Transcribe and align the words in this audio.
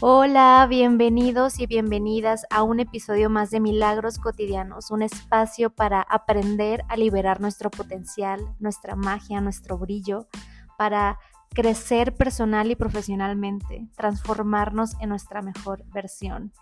Hola, 0.00 0.64
bienvenidos 0.70 1.58
y 1.58 1.66
bienvenidas 1.66 2.46
a 2.50 2.62
un 2.62 2.78
episodio 2.78 3.30
más 3.30 3.50
de 3.50 3.58
Milagros 3.58 4.20
Cotidianos, 4.20 4.92
un 4.92 5.02
espacio 5.02 5.70
para 5.70 6.02
aprender 6.02 6.84
a 6.88 6.96
liberar 6.96 7.40
nuestro 7.40 7.68
potencial, 7.68 8.40
nuestra 8.60 8.94
magia, 8.94 9.40
nuestro 9.40 9.76
brillo, 9.76 10.28
para 10.76 11.18
crecer 11.50 12.14
personal 12.14 12.70
y 12.70 12.76
profesionalmente, 12.76 13.88
transformarnos 13.96 14.94
en 15.00 15.08
nuestra 15.08 15.42
mejor 15.42 15.82
versión. 15.92 16.52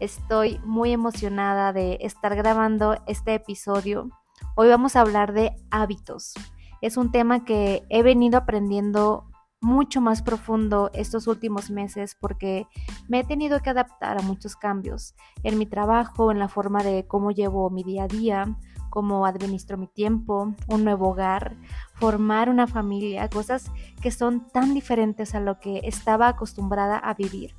Estoy 0.00 0.58
muy 0.64 0.92
emocionada 0.92 1.74
de 1.74 1.98
estar 2.00 2.34
grabando 2.34 2.96
este 3.06 3.34
episodio. 3.34 4.08
Hoy 4.54 4.68
vamos 4.68 4.96
a 4.96 5.02
hablar 5.02 5.34
de 5.34 5.54
hábitos. 5.70 6.32
Es 6.80 6.96
un 6.96 7.12
tema 7.12 7.44
que 7.44 7.82
he 7.90 8.02
venido 8.02 8.38
aprendiendo 8.38 9.26
mucho 9.66 10.00
más 10.00 10.22
profundo 10.22 10.90
estos 10.94 11.26
últimos 11.26 11.70
meses 11.70 12.16
porque 12.20 12.68
me 13.08 13.18
he 13.18 13.24
tenido 13.24 13.58
que 13.60 13.70
adaptar 13.70 14.16
a 14.16 14.22
muchos 14.22 14.54
cambios 14.54 15.16
en 15.42 15.58
mi 15.58 15.66
trabajo, 15.66 16.30
en 16.30 16.38
la 16.38 16.46
forma 16.46 16.84
de 16.84 17.04
cómo 17.08 17.32
llevo 17.32 17.68
mi 17.68 17.82
día 17.82 18.04
a 18.04 18.08
día, 18.08 18.56
cómo 18.90 19.26
administro 19.26 19.76
mi 19.76 19.88
tiempo, 19.88 20.54
un 20.68 20.84
nuevo 20.84 21.08
hogar, 21.08 21.56
formar 21.94 22.48
una 22.48 22.68
familia, 22.68 23.28
cosas 23.28 23.72
que 24.00 24.12
son 24.12 24.46
tan 24.52 24.72
diferentes 24.72 25.34
a 25.34 25.40
lo 25.40 25.58
que 25.58 25.80
estaba 25.82 26.28
acostumbrada 26.28 26.96
a 26.96 27.14
vivir. 27.14 27.56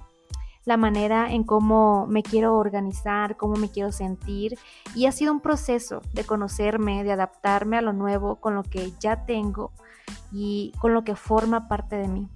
La 0.63 0.77
manera 0.77 1.30
en 1.33 1.44
cómo 1.44 2.08
me 2.08 2.23
quiero 2.23 2.55
organizar, 2.55 3.35
cómo 3.35 3.55
me 3.55 3.69
quiero 3.69 3.91
sentir 3.91 4.58
y 4.95 5.08
ha 5.08 5.11
sido 5.11 5.33
un 5.33 5.41
proceso 5.41 6.02
de 6.13 6.23
conocerme, 6.23 7.03
de 7.03 7.11
adaptarme 7.11 7.77
a 7.77 7.81
lo 7.81 7.91
nuevo 7.91 8.38
con 8.38 8.55
lo 8.55 8.63
que 8.63 8.94
ya 8.97 9.25
tengo 9.25 9.73
y 10.31 10.73
con 10.79 10.93
lo 10.93 11.03
que 11.03 11.16
forma 11.16 11.67
parte 11.67 11.97
de 11.97 12.08
mí. 12.08 12.30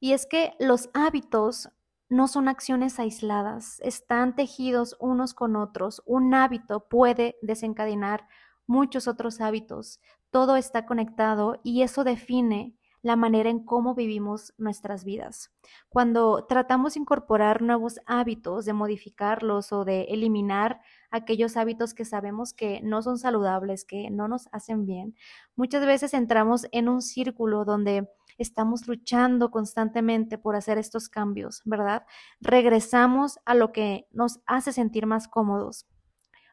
Y 0.00 0.12
es 0.12 0.26
que 0.26 0.54
los 0.58 0.88
hábitos 0.94 1.68
no 2.08 2.26
son 2.26 2.48
acciones 2.48 2.98
aisladas, 2.98 3.80
están 3.80 4.34
tejidos 4.34 4.96
unos 4.98 5.34
con 5.34 5.54
otros. 5.56 6.02
Un 6.06 6.34
hábito 6.34 6.88
puede 6.88 7.36
desencadenar 7.42 8.26
muchos 8.66 9.06
otros 9.06 9.40
hábitos. 9.40 10.00
Todo 10.30 10.56
está 10.56 10.86
conectado 10.86 11.60
y 11.62 11.82
eso 11.82 12.02
define 12.02 12.74
la 13.02 13.16
manera 13.16 13.48
en 13.50 13.64
cómo 13.64 13.94
vivimos 13.94 14.52
nuestras 14.58 15.04
vidas. 15.04 15.50
Cuando 15.88 16.46
tratamos 16.46 16.94
de 16.94 17.00
incorporar 17.00 17.62
nuevos 17.62 18.00
hábitos, 18.06 18.64
de 18.64 18.72
modificarlos 18.72 19.72
o 19.72 19.84
de 19.84 20.02
eliminar 20.10 20.80
aquellos 21.10 21.56
hábitos 21.56 21.94
que 21.94 22.04
sabemos 22.04 22.52
que 22.52 22.80
no 22.82 23.02
son 23.02 23.18
saludables, 23.18 23.84
que 23.84 24.10
no 24.10 24.28
nos 24.28 24.48
hacen 24.52 24.86
bien, 24.86 25.14
muchas 25.56 25.84
veces 25.84 26.14
entramos 26.14 26.66
en 26.72 26.88
un 26.88 27.02
círculo 27.02 27.64
donde 27.64 28.08
estamos 28.38 28.88
luchando 28.88 29.50
constantemente 29.50 30.38
por 30.38 30.56
hacer 30.56 30.78
estos 30.78 31.08
cambios, 31.08 31.62
¿verdad? 31.64 32.04
Regresamos 32.40 33.38
a 33.44 33.54
lo 33.54 33.72
que 33.72 34.06
nos 34.12 34.40
hace 34.46 34.72
sentir 34.72 35.06
más 35.06 35.28
cómodos. 35.28 35.86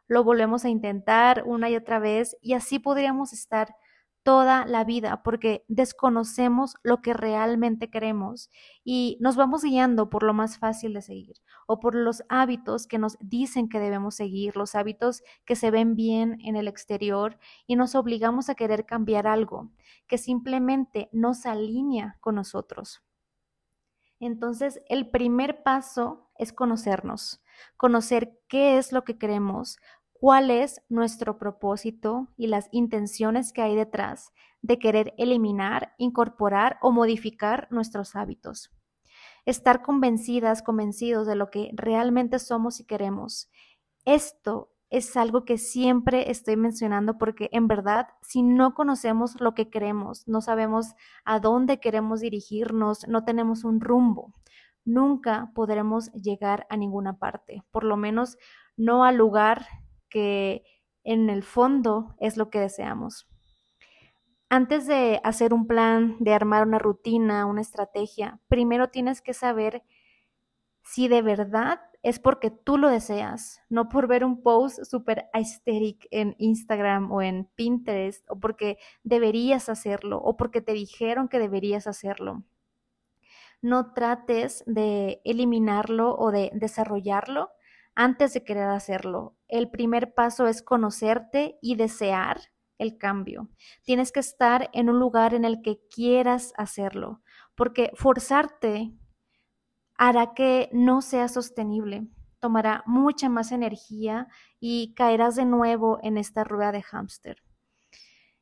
Lo 0.08 0.24
volvemos 0.24 0.66
a 0.66 0.70
intentar 0.70 1.44
una 1.46 1.70
y 1.70 1.76
otra 1.76 2.00
vez 2.00 2.38
y 2.42 2.54
así 2.54 2.80
podríamos 2.80 3.34
estar 3.34 3.76
toda 4.28 4.66
la 4.66 4.84
vida 4.84 5.24
porque 5.24 5.64
desconocemos 5.70 6.76
lo 6.84 7.02
que 7.02 7.14
realmente 7.14 7.90
queremos 7.90 8.52
y 8.84 9.18
nos 9.22 9.38
vamos 9.38 9.64
guiando 9.64 10.10
por 10.10 10.24
lo 10.24 10.34
más 10.34 10.58
fácil 10.58 10.94
de 10.94 11.02
seguir 11.02 11.38
o 11.66 11.80
por 11.80 11.96
los 11.96 12.22
hábitos 12.28 12.88
que 12.88 12.98
nos 12.98 13.18
dicen 13.22 13.70
que 13.70 13.80
debemos 13.80 14.16
seguir, 14.16 14.58
los 14.58 14.76
hábitos 14.76 15.24
que 15.46 15.56
se 15.56 15.72
ven 15.72 15.96
bien 15.96 16.40
en 16.44 16.58
el 16.58 16.68
exterior 16.68 17.40
y 17.68 17.78
nos 17.78 17.96
obligamos 17.96 18.50
a 18.50 18.56
querer 18.56 18.86
cambiar 18.86 19.28
algo 19.28 19.72
que 20.08 20.18
simplemente 20.18 21.08
nos 21.14 21.46
alinea 21.46 22.18
con 22.20 22.36
nosotros. 22.36 23.02
Entonces, 24.20 24.82
el 24.90 25.10
primer 25.10 25.64
paso 25.64 26.28
es 26.38 26.52
conocernos, 26.52 27.42
conocer 27.78 28.40
qué 28.48 28.78
es 28.78 28.92
lo 28.92 29.04
que 29.04 29.18
queremos, 29.18 29.78
cuál 30.20 30.52
es 30.52 30.82
nuestro 30.90 31.38
propósito 31.38 32.28
y 32.38 32.48
las 32.48 32.70
intenciones 32.72 33.54
que 33.54 33.62
hay 33.62 33.76
detrás 33.76 34.32
de 34.62 34.80
querer 34.80 35.14
eliminar, 35.18 35.94
incorporar 35.98 36.78
o 36.82 36.92
modificar 36.92 37.68
nuestros 37.72 38.16
hábitos. 38.16 38.72
Estar 39.46 39.82
convencidas, 39.82 40.62
convencidos 40.62 41.28
de 41.28 41.36
lo 41.36 41.50
que 41.50 41.72
realmente 41.74 42.40
somos 42.40 42.80
y 42.80 42.86
queremos. 42.86 43.50
Esto 44.06 44.72
es 44.90 45.16
algo 45.18 45.44
que 45.46 45.58
siempre 45.58 46.32
estoy 46.32 46.56
mencionando 46.56 47.18
porque 47.18 47.50
en 47.52 47.68
verdad 47.68 48.08
si 48.22 48.42
no 48.42 48.74
conocemos 48.74 49.40
lo 49.40 49.54
que 49.54 49.70
queremos, 49.70 50.28
no 50.28 50.42
sabemos 50.42 50.96
a 51.26 51.40
dónde 51.40 51.80
queremos 51.80 52.22
dirigirnos, 52.22 53.08
no 53.08 53.26
tenemos 53.26 53.66
un 53.66 53.82
rumbo, 53.82 54.34
nunca 54.86 55.52
podremos 55.54 56.12
llegar 56.14 56.66
a 56.70 56.78
ninguna 56.78 57.18
parte, 57.18 57.64
por 57.72 57.84
lo 57.84 57.98
menos 57.98 58.38
no 58.78 59.04
al 59.04 59.18
lugar 59.18 59.66
que 60.10 60.64
en 61.04 61.30
el 61.30 61.44
fondo 61.44 62.16
es 62.20 62.38
lo 62.38 62.50
que 62.50 62.60
deseamos. 62.60 63.28
Antes 64.50 64.88
de 64.88 65.20
hacer 65.24 65.54
un 65.54 65.68
plan, 65.68 66.16
de 66.20 66.34
armar 66.34 66.66
una 66.66 66.80
rutina, 66.80 67.46
una 67.46 67.62
estrategia, 67.62 68.40
primero 68.48 68.90
tienes 68.90 69.22
que 69.22 69.34
saber 69.34 69.84
si 70.84 71.10
de 71.10 71.22
verdad 71.22 71.82
es 72.02 72.20
porque 72.20 72.50
tú 72.50 72.78
lo 72.78 72.88
deseas, 72.90 73.62
no 73.68 73.90
por 73.90 74.08
ver 74.08 74.24
un 74.24 74.42
post 74.42 74.84
súper 74.84 75.30
aesthetic 75.34 76.08
en 76.12 76.36
Instagram 76.38 77.12
o 77.12 77.22
en 77.22 77.50
Pinterest, 77.56 78.30
o 78.30 78.40
porque 78.40 78.78
deberías 79.04 79.68
hacerlo, 79.68 80.20
o 80.20 80.38
porque 80.38 80.62
te 80.62 80.72
dijeron 80.72 81.28
que 81.28 81.40
deberías 81.40 81.88
hacerlo. 81.88 82.44
No 83.62 83.94
trates 83.94 84.64
de 84.66 85.22
eliminarlo 85.26 86.16
o 86.16 86.32
de 86.32 86.52
desarrollarlo 86.54 87.50
antes 87.98 88.32
de 88.36 88.44
querer 88.44 88.70
hacerlo. 88.70 89.36
El 89.48 89.72
primer 89.72 90.14
paso 90.14 90.46
es 90.46 90.62
conocerte 90.62 91.58
y 91.64 91.76
desear 91.76 92.40
el 92.78 93.00
cambio. 93.00 93.50
Tienes 93.84 94.12
que 94.12 94.20
estar 94.20 94.70
en 94.72 94.92
un 94.92 95.00
lugar 95.00 95.34
en 95.34 95.44
el 95.46 95.64
que 95.64 95.80
quieras 95.90 96.54
hacerlo, 96.58 97.22
porque 97.56 97.92
forzarte 97.96 98.94
hará 99.98 100.36
que 100.36 100.70
no 100.72 101.02
sea 101.02 101.28
sostenible, 101.28 102.08
tomará 102.40 102.84
mucha 102.86 103.30
más 103.30 103.52
energía 103.52 104.28
y 104.60 104.94
caerás 104.94 105.36
de 105.36 105.46
nuevo 105.46 105.98
en 106.04 106.18
esta 106.18 106.44
rueda 106.44 106.72
de 106.72 106.84
hámster. 106.84 107.42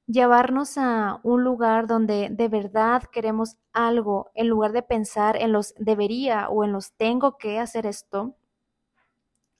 Llevarnos 0.05 0.77
a 0.77 1.21
un 1.23 1.45
lugar 1.45 1.87
donde 1.87 2.27
de 2.29 2.49
verdad 2.49 3.03
queremos 3.03 3.55
algo, 3.71 4.31
en 4.33 4.49
lugar 4.49 4.73
de 4.73 4.83
pensar 4.83 5.37
en 5.37 5.53
los 5.53 5.73
debería 5.79 6.49
o 6.49 6.65
en 6.65 6.73
los 6.73 6.91
tengo 6.97 7.37
que 7.37 7.57
hacer 7.57 7.85
esto, 7.85 8.35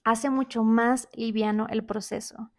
hace 0.06 0.30
mucho 0.30 0.62
más 0.62 1.08
liviano 1.14 1.66
el 1.68 1.84
proceso. 1.84 2.52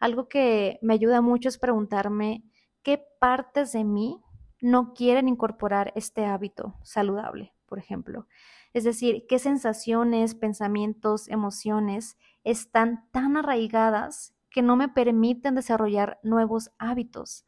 Algo 0.00 0.28
que 0.28 0.80
me 0.82 0.94
ayuda 0.94 1.20
mucho 1.20 1.48
es 1.48 1.56
preguntarme 1.56 2.42
qué 2.82 3.00
partes 3.20 3.70
de 3.70 3.84
mí 3.84 4.20
no 4.60 4.94
quieren 4.94 5.28
incorporar 5.28 5.92
este 5.94 6.26
hábito 6.26 6.74
saludable, 6.82 7.54
por 7.66 7.78
ejemplo. 7.78 8.26
Es 8.72 8.82
decir, 8.82 9.26
qué 9.28 9.38
sensaciones, 9.38 10.34
pensamientos, 10.34 11.28
emociones 11.28 12.18
están 12.42 13.08
tan 13.12 13.36
arraigadas 13.36 14.34
que 14.50 14.62
no 14.62 14.74
me 14.74 14.88
permiten 14.88 15.54
desarrollar 15.54 16.18
nuevos 16.24 16.72
hábitos. 16.78 17.46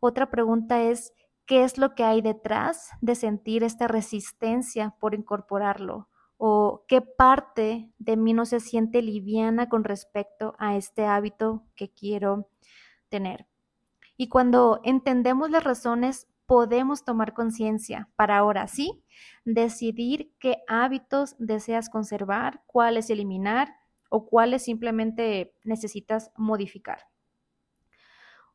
Otra 0.00 0.30
pregunta 0.30 0.82
es, 0.82 1.12
¿qué 1.44 1.62
es 1.62 1.76
lo 1.76 1.94
que 1.94 2.04
hay 2.04 2.22
detrás 2.22 2.88
de 3.02 3.16
sentir 3.16 3.64
esta 3.64 3.86
resistencia 3.86 4.94
por 4.98 5.14
incorporarlo? 5.14 6.08
O 6.44 6.84
qué 6.88 7.00
parte 7.02 7.88
de 8.00 8.16
mí 8.16 8.32
no 8.32 8.46
se 8.46 8.58
siente 8.58 9.00
liviana 9.00 9.68
con 9.68 9.84
respecto 9.84 10.56
a 10.58 10.76
este 10.76 11.06
hábito 11.06 11.62
que 11.76 11.88
quiero 11.88 12.48
tener. 13.08 13.46
Y 14.16 14.28
cuando 14.28 14.80
entendemos 14.82 15.52
las 15.52 15.62
razones, 15.62 16.26
podemos 16.46 17.04
tomar 17.04 17.32
conciencia 17.32 18.08
para 18.16 18.38
ahora 18.38 18.66
sí 18.66 19.04
decidir 19.44 20.32
qué 20.40 20.64
hábitos 20.66 21.36
deseas 21.38 21.88
conservar, 21.88 22.64
cuáles 22.66 23.08
eliminar 23.08 23.76
o 24.08 24.26
cuáles 24.26 24.64
simplemente 24.64 25.54
necesitas 25.62 26.32
modificar. 26.36 27.06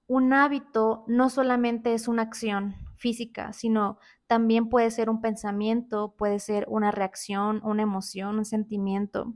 Un 0.08 0.34
hábito 0.34 1.06
no 1.08 1.30
solamente 1.30 1.94
es 1.94 2.10
una 2.10 2.24
acción, 2.24 2.76
física, 2.98 3.54
sino 3.54 4.00
también 4.28 4.70
puede 4.70 4.92
ser 4.92 5.10
un 5.10 5.22
pensamiento, 5.22 6.14
puede 6.18 6.40
ser 6.40 6.66
una 6.68 6.92
reacción, 6.92 7.62
una 7.64 7.84
emoción, 7.84 8.38
un 8.38 8.46
sentimiento. 8.46 9.34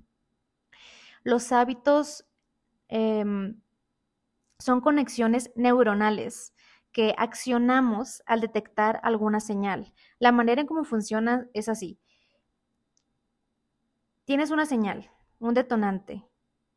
Los 1.23 1.51
hábitos 1.51 2.25
em, 2.89 3.61
son 4.59 4.81
conexiones 4.81 5.51
neuronales 5.55 6.53
que 6.91 7.15
accionamos 7.17 8.21
al 8.25 8.41
detectar 8.41 8.99
alguna 9.03 9.39
señal. 9.39 9.93
La 10.19 10.31
manera 10.31 10.61
en 10.61 10.67
cómo 10.67 10.83
funciona 10.83 11.47
es 11.53 11.69
así. 11.69 11.99
Tienes 14.25 14.51
una 14.51 14.65
señal, 14.65 15.09
un 15.39 15.53
detonante, 15.53 16.27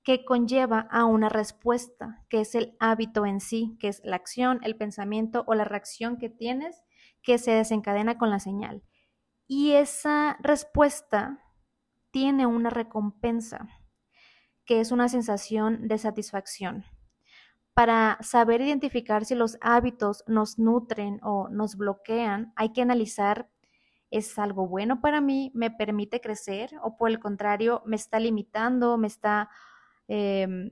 que 0.05 0.25
conlleva 0.25 0.87
a 0.91 1.05
una 1.05 1.29
respuesta, 1.29 2.25
que 2.29 2.41
es 2.41 2.55
el 2.55 2.77
hábito 2.79 3.27
en 3.27 3.41
sí, 3.41 3.77
que 3.81 3.89
es 3.89 4.03
la 4.05 4.17
acción, 4.17 4.61
el 4.63 4.77
pensamiento 4.77 5.45
o 5.47 5.55
la 5.55 5.65
reacción 5.65 6.19
que 6.19 6.29
tienes 6.29 6.85
que 7.25 7.39
se 7.39 7.51
desencadena 7.53 8.19
con 8.19 8.31
la 8.31 8.39
señal. 8.39 8.85
Y 9.49 9.73
esa 9.73 10.37
respuesta 10.41 11.41
tiene 12.11 12.47
una 12.47 12.71
recompensa, 12.71 13.69
que 14.65 14.81
es 14.81 14.93
una 14.93 15.09
sensación 15.09 15.89
de 15.89 15.99
satisfacción. 15.99 16.85
Para 17.75 18.19
saber 18.21 18.61
identificar 18.61 19.25
si 19.25 19.35
los 19.35 19.59
hábitos 19.61 20.23
nos 20.29 20.59
nutren 20.59 21.19
o 21.25 21.49
nos 21.49 21.77
bloquean, 21.77 22.53
hay 22.55 22.73
que 22.73 22.83
analizar, 22.83 23.51
¿es 24.11 24.39
algo 24.39 24.69
bueno 24.69 25.01
para 25.01 25.21
mí? 25.21 25.51
¿Me 25.55 25.73
permite 25.73 26.21
crecer? 26.21 26.71
¿O 26.83 26.97
por 26.97 27.11
el 27.11 27.19
contrario, 27.19 27.83
me 27.85 27.97
está 27.97 28.21
limitando? 28.21 28.97
¿Me 28.97 29.09
está 29.09 29.51
em, 30.07 30.71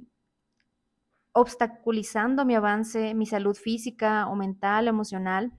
obstaculizando 1.32 2.44
mi 2.44 2.54
avance, 2.54 3.14
mi 3.14 3.26
salud 3.26 3.56
física 3.56 4.28
o 4.28 4.36
mental, 4.36 4.86
emocional? 4.86 5.52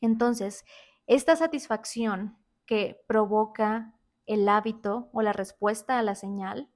Entonces, 0.00 0.64
esta 1.06 1.36
satisfacción 1.36 2.38
que 2.66 3.00
provoca 3.06 3.94
el 4.26 4.48
hábito 4.48 5.08
o 5.12 5.22
la 5.22 5.32
respuesta 5.32 5.98
a 5.98 6.02
la 6.02 6.14
señal 6.14 6.70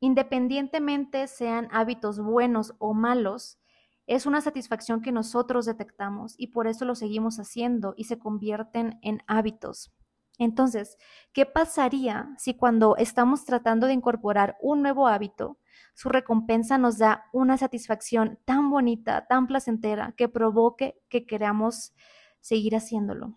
independientemente 0.00 1.26
sean 1.28 1.68
hábitos 1.70 2.18
buenos 2.18 2.74
o 2.78 2.94
malos, 2.94 3.58
es 4.06 4.26
una 4.26 4.40
satisfacción 4.40 5.02
que 5.02 5.12
nosotros 5.12 5.66
detectamos 5.66 6.34
y 6.36 6.48
por 6.48 6.66
eso 6.66 6.84
lo 6.84 6.94
seguimos 6.94 7.36
haciendo 7.38 7.94
y 7.96 8.04
se 8.04 8.18
convierten 8.18 8.98
en 9.02 9.22
hábitos. 9.26 9.92
Entonces, 10.40 10.96
¿qué 11.34 11.44
pasaría 11.44 12.34
si 12.38 12.54
cuando 12.54 12.96
estamos 12.96 13.44
tratando 13.44 13.86
de 13.86 13.92
incorporar 13.92 14.56
un 14.62 14.80
nuevo 14.80 15.06
hábito, 15.06 15.58
su 15.92 16.08
recompensa 16.08 16.78
nos 16.78 16.96
da 16.96 17.26
una 17.34 17.58
satisfacción 17.58 18.38
tan 18.46 18.70
bonita, 18.70 19.26
tan 19.26 19.46
placentera, 19.46 20.14
que 20.16 20.30
provoque 20.30 20.98
que 21.10 21.26
queramos 21.26 21.92
seguir 22.40 22.74
haciéndolo? 22.74 23.34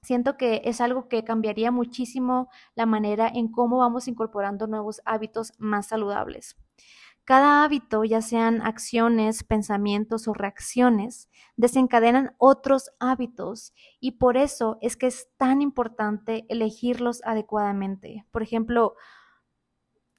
Siento 0.00 0.38
que 0.38 0.62
es 0.64 0.80
algo 0.80 1.06
que 1.08 1.22
cambiaría 1.22 1.70
muchísimo 1.70 2.48
la 2.74 2.86
manera 2.86 3.28
en 3.28 3.52
cómo 3.52 3.76
vamos 3.76 4.08
incorporando 4.08 4.66
nuevos 4.66 5.02
hábitos 5.04 5.52
más 5.58 5.88
saludables. 5.88 6.56
Cada 7.24 7.64
hábito, 7.64 8.04
ya 8.04 8.20
sean 8.20 8.60
acciones, 8.60 9.44
pensamientos 9.44 10.28
o 10.28 10.34
reacciones, 10.34 11.30
desencadenan 11.56 12.34
otros 12.36 12.90
hábitos 13.00 13.72
y 13.98 14.12
por 14.12 14.36
eso 14.36 14.76
es 14.82 14.96
que 14.96 15.06
es 15.06 15.28
tan 15.38 15.62
importante 15.62 16.44
elegirlos 16.50 17.22
adecuadamente. 17.24 18.26
Por 18.30 18.42
ejemplo, 18.42 18.94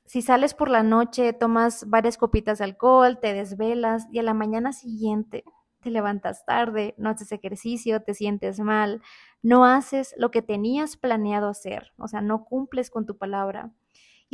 si 0.05 0.21
sales 0.23 0.55
por 0.55 0.69
la 0.69 0.81
noche, 0.81 1.33
tomas 1.33 1.87
varias 1.89 2.17
copitas 2.17 2.57
de 2.57 2.63
alcohol, 2.65 3.19
te 3.19 3.33
desvelas 3.33 4.07
y 4.11 4.19
a 4.19 4.23
la 4.23 4.33
mañana 4.33 4.71
siguiente 4.73 5.43
te 5.81 5.91
levantas 5.91 6.43
tarde, 6.45 6.95
no 6.97 7.11
haces 7.11 7.31
ejercicio, 7.31 8.01
te 8.01 8.15
sientes 8.15 8.59
mal, 8.59 9.03
no 9.43 9.65
haces 9.65 10.15
lo 10.17 10.31
que 10.31 10.41
tenías 10.41 10.97
planeado 10.97 11.47
hacer, 11.49 11.93
o 11.97 12.07
sea, 12.07 12.21
no 12.21 12.45
cumples 12.45 12.89
con 12.89 13.05
tu 13.05 13.17
palabra. 13.17 13.71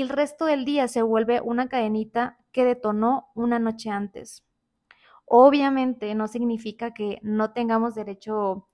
El 0.02 0.10
resto 0.10 0.46
del 0.46 0.66
día 0.66 0.88
se 0.88 1.04
vuelve 1.04 1.42
una 1.42 1.70
cadenita 1.70 2.40
que 2.52 2.66
detonó 2.66 3.28
una 3.36 3.60
noche 3.60 3.92
antes. 3.92 4.44
Obviamente 5.26 6.16
no 6.16 6.28
significa 6.28 6.92
que 6.92 7.20
no 7.22 7.54
tengamos 7.54 7.94
derecho 7.94 8.68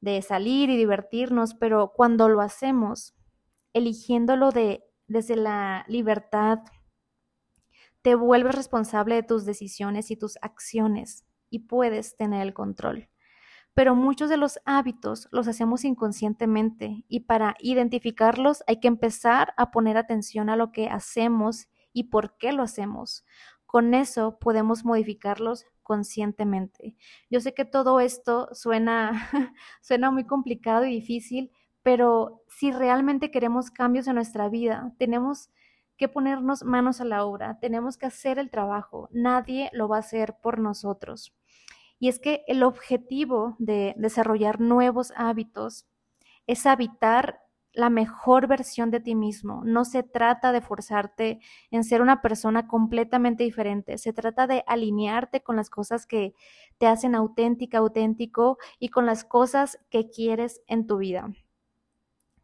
de 0.00 0.22
salir 0.22 0.70
y 0.70 0.76
divertirnos, 0.76 1.54
pero 1.54 1.92
cuando 1.92 2.28
lo 2.28 2.40
hacemos, 2.40 3.16
eligiéndolo 3.72 4.52
de, 4.52 4.84
desde 5.08 5.34
la 5.34 5.84
libertad, 5.88 6.60
te 8.02 8.14
vuelves 8.14 8.54
responsable 8.54 9.16
de 9.16 9.24
tus 9.24 9.44
decisiones 9.44 10.12
y 10.12 10.16
tus 10.16 10.38
acciones 10.40 11.26
y 11.50 11.66
puedes 11.66 12.16
tener 12.16 12.42
el 12.42 12.54
control. 12.54 13.08
Pero 13.74 13.94
muchos 13.94 14.28
de 14.28 14.36
los 14.36 14.58
hábitos 14.64 15.28
los 15.30 15.48
hacemos 15.48 15.84
inconscientemente 15.84 17.04
y 17.08 17.20
para 17.20 17.56
identificarlos 17.60 18.62
hay 18.66 18.80
que 18.80 18.88
empezar 18.88 19.54
a 19.56 19.70
poner 19.70 19.96
atención 19.96 20.50
a 20.50 20.56
lo 20.56 20.72
que 20.72 20.88
hacemos 20.88 21.68
y 21.92 22.04
por 22.04 22.36
qué 22.36 22.52
lo 22.52 22.62
hacemos. 22.62 23.24
Con 23.66 23.94
eso 23.94 24.38
podemos 24.38 24.84
modificarlos 24.84 25.64
conscientemente. 25.82 26.96
Yo 27.30 27.40
sé 27.40 27.54
que 27.54 27.64
todo 27.64 28.00
esto 28.00 28.48
suena, 28.52 29.28
suena 29.80 30.10
muy 30.10 30.24
complicado 30.24 30.84
y 30.84 30.90
difícil, 30.90 31.50
pero 31.82 32.42
si 32.48 32.72
realmente 32.72 33.30
queremos 33.30 33.70
cambios 33.70 34.06
en 34.06 34.16
nuestra 34.16 34.48
vida, 34.48 34.92
tenemos 34.98 35.50
que 35.96 36.08
ponernos 36.08 36.64
manos 36.64 37.00
a 37.00 37.04
la 37.04 37.24
obra, 37.24 37.58
tenemos 37.60 37.96
que 37.96 38.06
hacer 38.06 38.38
el 38.38 38.50
trabajo, 38.50 39.08
nadie 39.12 39.70
lo 39.72 39.88
va 39.88 39.96
a 39.96 40.00
hacer 40.00 40.36
por 40.40 40.58
nosotros. 40.58 41.34
Y 42.00 42.08
es 42.08 42.18
que 42.18 42.42
el 42.48 42.64
objetivo 42.64 43.54
de 43.60 43.94
desarrollar 43.96 44.60
nuevos 44.60 45.12
hábitos 45.14 45.86
es 46.46 46.66
habitar 46.66 47.42
la 47.72 47.90
mejor 47.90 48.46
versión 48.46 48.90
de 48.90 49.00
ti 49.00 49.14
mismo. 49.14 49.62
No 49.64 49.84
se 49.84 50.02
trata 50.02 50.50
de 50.50 50.60
forzarte 50.60 51.40
en 51.70 51.84
ser 51.84 52.02
una 52.02 52.20
persona 52.22 52.66
completamente 52.66 53.44
diferente. 53.44 53.98
Se 53.98 54.12
trata 54.12 54.46
de 54.46 54.64
alinearte 54.66 55.42
con 55.42 55.56
las 55.56 55.70
cosas 55.70 56.06
que 56.06 56.34
te 56.78 56.86
hacen 56.86 57.14
auténtica, 57.14 57.78
auténtico 57.78 58.58
y 58.78 58.88
con 58.88 59.06
las 59.06 59.22
cosas 59.22 59.78
que 59.90 60.10
quieres 60.10 60.62
en 60.66 60.86
tu 60.86 60.98
vida. 60.98 61.30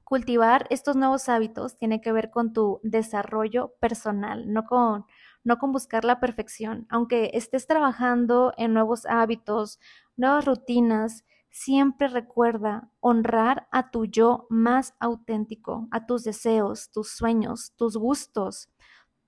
Cultivar 0.05 0.69
estos 0.70 0.94
nuevos 0.94 1.29
hábitos 1.29 1.79
tiene 1.79 2.00
que 2.00 2.12
ver 2.12 2.31
con 2.31 2.53
tu 2.53 2.79
desarrollo 2.85 3.75
personal, 3.81 4.53
no 4.53 4.64
con 4.64 5.06
no 5.46 5.58
con 5.58 5.70
buscar 5.70 6.04
la 6.04 6.19
perfección. 6.19 6.87
Aunque 6.90 7.31
estés 7.34 7.69
trabajando 7.69 8.52
en 8.56 8.75
nuevos 8.75 9.06
hábitos, 9.06 9.78
nuevas 10.16 10.44
rutinas, 10.44 11.25
siempre 11.50 12.08
recuerda 12.08 12.90
honrar 12.98 13.69
a 13.70 13.93
tu 13.93 14.06
yo 14.06 14.48
más 14.50 14.94
auténtico, 14.98 15.87
a 15.93 16.04
tus 16.04 16.25
deseos, 16.25 16.90
tus 16.90 17.12
sueños, 17.12 17.72
tus 17.76 17.96
gustos. 17.96 18.70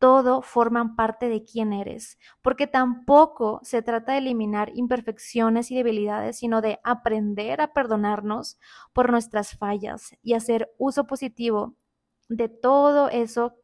Todo 0.01 0.43
forman 0.43 0.97
parte 0.97 1.29
de 1.29 1.45
quién 1.45 1.73
eres, 1.73 2.19
porque 2.43 2.67
tampoco 2.67 3.61
se 3.63 3.83
trata 3.83 4.13
de 4.13 4.19
eliminar 4.19 4.73
imperfecciones 4.75 5.71
y 5.71 5.77
debilidades, 5.77 6.39
sino 6.39 6.61
de 6.61 6.81
aprender 6.83 7.61
a 7.61 7.73
perdonarnos 7.73 8.59
por 8.93 9.13
nuestras 9.13 9.57
fallas 9.57 10.17
y 10.23 10.35
hacer 10.35 10.69
uso 10.79 11.07
positivo 11.07 11.77
de 12.29 12.49
todo 12.49 13.09
eso 13.09 13.55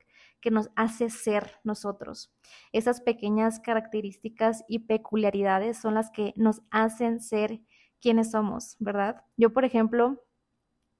que 0.45 0.51
nos 0.51 0.69
hace 0.77 1.09
ser 1.09 1.59
nosotros. 1.65 2.31
Esas 2.71 3.01
pequeñas 3.01 3.61
características 3.61 4.63
y 4.69 4.81
peculiaridades 4.81 5.79
son 5.79 5.95
las 5.95 6.11
que 6.11 6.35
nos 6.37 6.61
hacen 6.71 7.21
ser 7.21 7.63
quienes 7.99 8.33
somos, 8.33 8.77
¿verdad? 8.79 9.25
Yo, 9.39 9.55
por 9.55 9.65
ejemplo, 9.65 10.23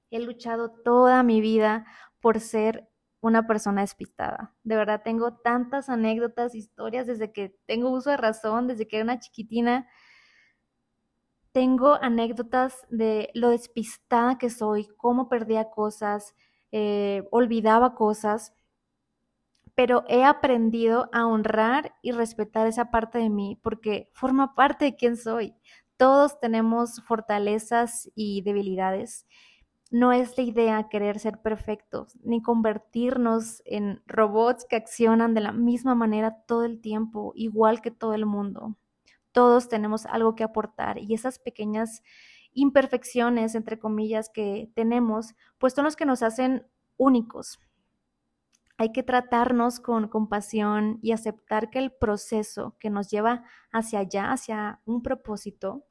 he 0.09 0.19
luchado 0.19 0.71
toda 0.71 1.21
mi 1.21 1.41
vida 1.41 1.85
por 2.21 2.39
ser 2.39 2.89
una 3.21 3.45
persona 3.45 3.81
despistada. 3.81 4.55
De 4.63 4.75
verdad, 4.75 5.03
tengo 5.03 5.35
tantas 5.35 5.89
anécdotas, 5.89 6.55
historias 6.55 7.05
desde 7.05 7.31
que 7.31 7.55
tengo 7.67 7.91
uso 7.91 8.09
de 8.09 8.17
razón, 8.17 8.65
desde 8.65 8.87
que 8.87 8.95
era 8.95 9.03
una 9.03 9.19
chiquitina. 9.19 9.87
Tengo 11.51 11.93
anécdotas 12.01 12.87
de 12.89 13.29
lo 13.35 13.49
despistada 13.49 14.39
que 14.39 14.49
soy, 14.49 14.87
cómo 14.97 15.29
perdía 15.29 15.69
cosas, 15.69 16.33
eh, 16.71 17.27
olvidaba 17.29 17.93
cosas 17.93 18.55
pero 19.75 20.05
he 20.07 20.23
aprendido 20.23 21.09
a 21.11 21.27
honrar 21.27 21.95
y 22.01 22.13
respetar 22.13 22.65
esa 22.65 22.89
parte 22.91 23.17
de 23.19 23.29
mí 23.29 23.59
porque 23.61 24.09
forma 24.13 24.55
parte 24.55 24.85
de 24.85 24.95
quién 24.95 25.17
soy. 25.17 25.53
Todos 25.97 26.39
tenemos 26.39 27.01
fortalezas 27.03 28.09
y 28.15 28.41
debilidades. 28.41 29.27
No 29.91 30.11
es 30.13 30.37
la 30.37 30.43
idea 30.43 30.89
querer 30.89 31.19
ser 31.19 31.41
perfectos 31.41 32.17
ni 32.23 32.41
convertirnos 32.41 33.61
en 33.65 34.01
robots 34.07 34.65
que 34.65 34.77
accionan 34.77 35.33
de 35.33 35.41
la 35.41 35.51
misma 35.51 35.93
manera 35.93 36.43
todo 36.47 36.63
el 36.63 36.81
tiempo, 36.81 37.33
igual 37.35 37.81
que 37.81 37.91
todo 37.91 38.13
el 38.13 38.25
mundo. 38.25 38.75
Todos 39.31 39.67
tenemos 39.67 40.05
algo 40.05 40.35
que 40.35 40.43
aportar 40.43 40.97
y 40.97 41.13
esas 41.13 41.39
pequeñas 41.39 42.01
imperfecciones, 42.53 43.53
entre 43.53 43.77
comillas, 43.77 44.29
que 44.29 44.71
tenemos, 44.73 45.35
pues 45.57 45.73
son 45.73 45.83
los 45.83 45.97
que 45.97 46.05
nos 46.05 46.23
hacen 46.23 46.65
únicos, 46.97 47.59
hay 48.77 48.91
que 48.91 49.03
tratarnos 49.03 49.79
con 49.79 50.07
compasión 50.07 50.99
y 51.01 51.11
aceptar 51.11 51.69
que 51.69 51.79
el 51.79 51.91
proceso 51.91 52.75
que 52.79 52.89
nos 52.89 53.09
lleva 53.09 53.43
hacia 53.71 53.99
allá, 53.99 54.31
hacia 54.31 54.81
un 54.85 55.01
propósito, 55.01 55.85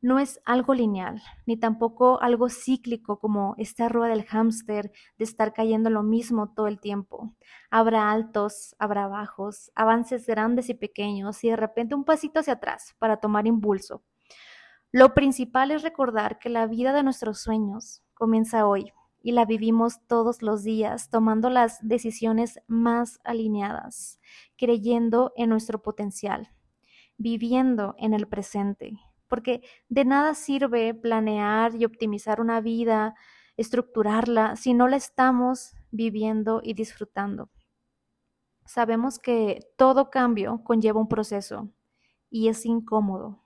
no 0.00 0.18
es 0.20 0.40
algo 0.44 0.74
lineal, 0.74 1.20
ni 1.44 1.56
tampoco 1.56 2.22
algo 2.22 2.48
cíclico 2.48 3.18
como 3.18 3.54
esta 3.58 3.88
rueda 3.88 4.14
del 4.14 4.24
hámster 4.26 4.92
de 5.18 5.24
estar 5.24 5.52
cayendo 5.52 5.90
lo 5.90 6.04
mismo 6.04 6.52
todo 6.54 6.68
el 6.68 6.78
tiempo. 6.78 7.34
Habrá 7.70 8.12
altos, 8.12 8.76
habrá 8.78 9.08
bajos, 9.08 9.72
avances 9.74 10.26
grandes 10.26 10.68
y 10.68 10.74
pequeños 10.74 11.42
y 11.42 11.50
de 11.50 11.56
repente 11.56 11.96
un 11.96 12.04
pasito 12.04 12.38
hacia 12.40 12.54
atrás 12.54 12.94
para 12.98 13.16
tomar 13.16 13.46
impulso. 13.48 14.04
Lo 14.92 15.14
principal 15.14 15.72
es 15.72 15.82
recordar 15.82 16.38
que 16.38 16.48
la 16.48 16.66
vida 16.66 16.92
de 16.92 17.02
nuestros 17.02 17.40
sueños 17.40 18.02
comienza 18.14 18.66
hoy, 18.66 18.92
y 19.22 19.32
la 19.32 19.44
vivimos 19.44 20.06
todos 20.06 20.42
los 20.42 20.62
días, 20.62 21.10
tomando 21.10 21.50
las 21.50 21.78
decisiones 21.86 22.60
más 22.66 23.20
alineadas, 23.24 24.20
creyendo 24.56 25.32
en 25.36 25.50
nuestro 25.50 25.82
potencial, 25.82 26.50
viviendo 27.16 27.94
en 27.98 28.14
el 28.14 28.28
presente, 28.28 28.98
porque 29.28 29.62
de 29.88 30.04
nada 30.04 30.34
sirve 30.34 30.94
planear 30.94 31.74
y 31.74 31.84
optimizar 31.84 32.40
una 32.40 32.60
vida, 32.60 33.14
estructurarla, 33.56 34.56
si 34.56 34.72
no 34.72 34.88
la 34.88 34.96
estamos 34.96 35.72
viviendo 35.90 36.60
y 36.62 36.74
disfrutando. 36.74 37.50
Sabemos 38.64 39.18
que 39.18 39.60
todo 39.76 40.10
cambio 40.10 40.62
conlleva 40.62 41.00
un 41.00 41.08
proceso 41.08 41.68
y 42.30 42.48
es 42.48 42.66
incómodo. 42.66 43.42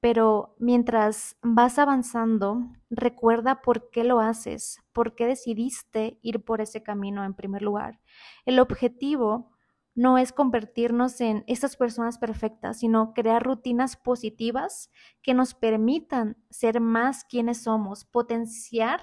Pero 0.00 0.54
mientras 0.58 1.36
vas 1.42 1.78
avanzando, 1.78 2.62
recuerda 2.88 3.62
por 3.62 3.90
qué 3.90 4.04
lo 4.04 4.20
haces, 4.20 4.78
por 4.92 5.14
qué 5.16 5.26
decidiste 5.26 6.18
ir 6.22 6.44
por 6.44 6.60
ese 6.60 6.82
camino 6.82 7.24
en 7.24 7.34
primer 7.34 7.62
lugar. 7.62 8.00
El 8.44 8.60
objetivo 8.60 9.50
no 9.96 10.16
es 10.16 10.32
convertirnos 10.32 11.20
en 11.20 11.42
estas 11.48 11.76
personas 11.76 12.18
perfectas, 12.18 12.78
sino 12.78 13.12
crear 13.14 13.42
rutinas 13.42 13.96
positivas 13.96 14.90
que 15.22 15.34
nos 15.34 15.54
permitan 15.54 16.36
ser 16.50 16.80
más 16.80 17.24
quienes 17.24 17.64
somos, 17.64 18.04
potenciar 18.04 19.02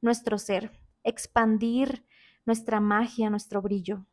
nuestro 0.00 0.38
ser, 0.38 0.72
expandir 1.04 2.04
nuestra 2.44 2.80
magia, 2.80 3.30
nuestro 3.30 3.62
brillo. 3.62 4.06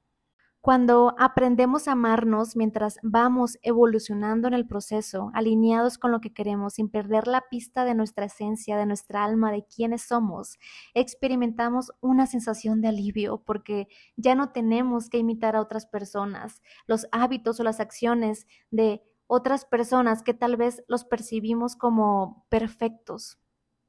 Cuando 0.66 1.14
aprendemos 1.20 1.88
a 1.88 1.92
amarnos 1.92 2.56
mientras 2.56 2.98
vamos 3.04 3.60
evolucionando 3.62 4.48
en 4.48 4.56
el 4.56 4.66
proceso, 4.66 5.30
alineados 5.36 6.00
con 6.00 6.12
lo 6.12 6.22
que 6.22 6.34
queremos, 6.34 6.74
sin 6.74 6.90
perder 6.90 7.28
la 7.28 7.42
pista 7.52 7.86
de 7.86 7.94
nuestra 7.94 8.26
esencia, 8.26 8.76
de 8.76 8.88
nuestra 8.88 9.24
alma, 9.24 9.52
de 9.52 9.64
quiénes 9.68 10.02
somos, 10.02 10.58
experimentamos 10.96 11.92
una 12.02 12.26
sensación 12.26 12.82
de 12.82 12.88
alivio 12.88 13.44
porque 13.46 13.88
ya 14.16 14.34
no 14.34 14.54
tenemos 14.54 15.08
que 15.08 15.20
imitar 15.20 15.56
a 15.56 15.62
otras 15.62 15.86
personas, 15.86 16.64
los 16.88 17.06
hábitos 17.12 17.60
o 17.60 17.64
las 17.64 17.80
acciones 17.80 18.48
de 18.72 19.04
otras 19.28 19.66
personas 19.66 20.24
que 20.24 20.34
tal 20.34 20.58
vez 20.58 20.84
los 20.88 21.06
percibimos 21.06 21.76
como 21.76 22.44
perfectos 22.50 23.38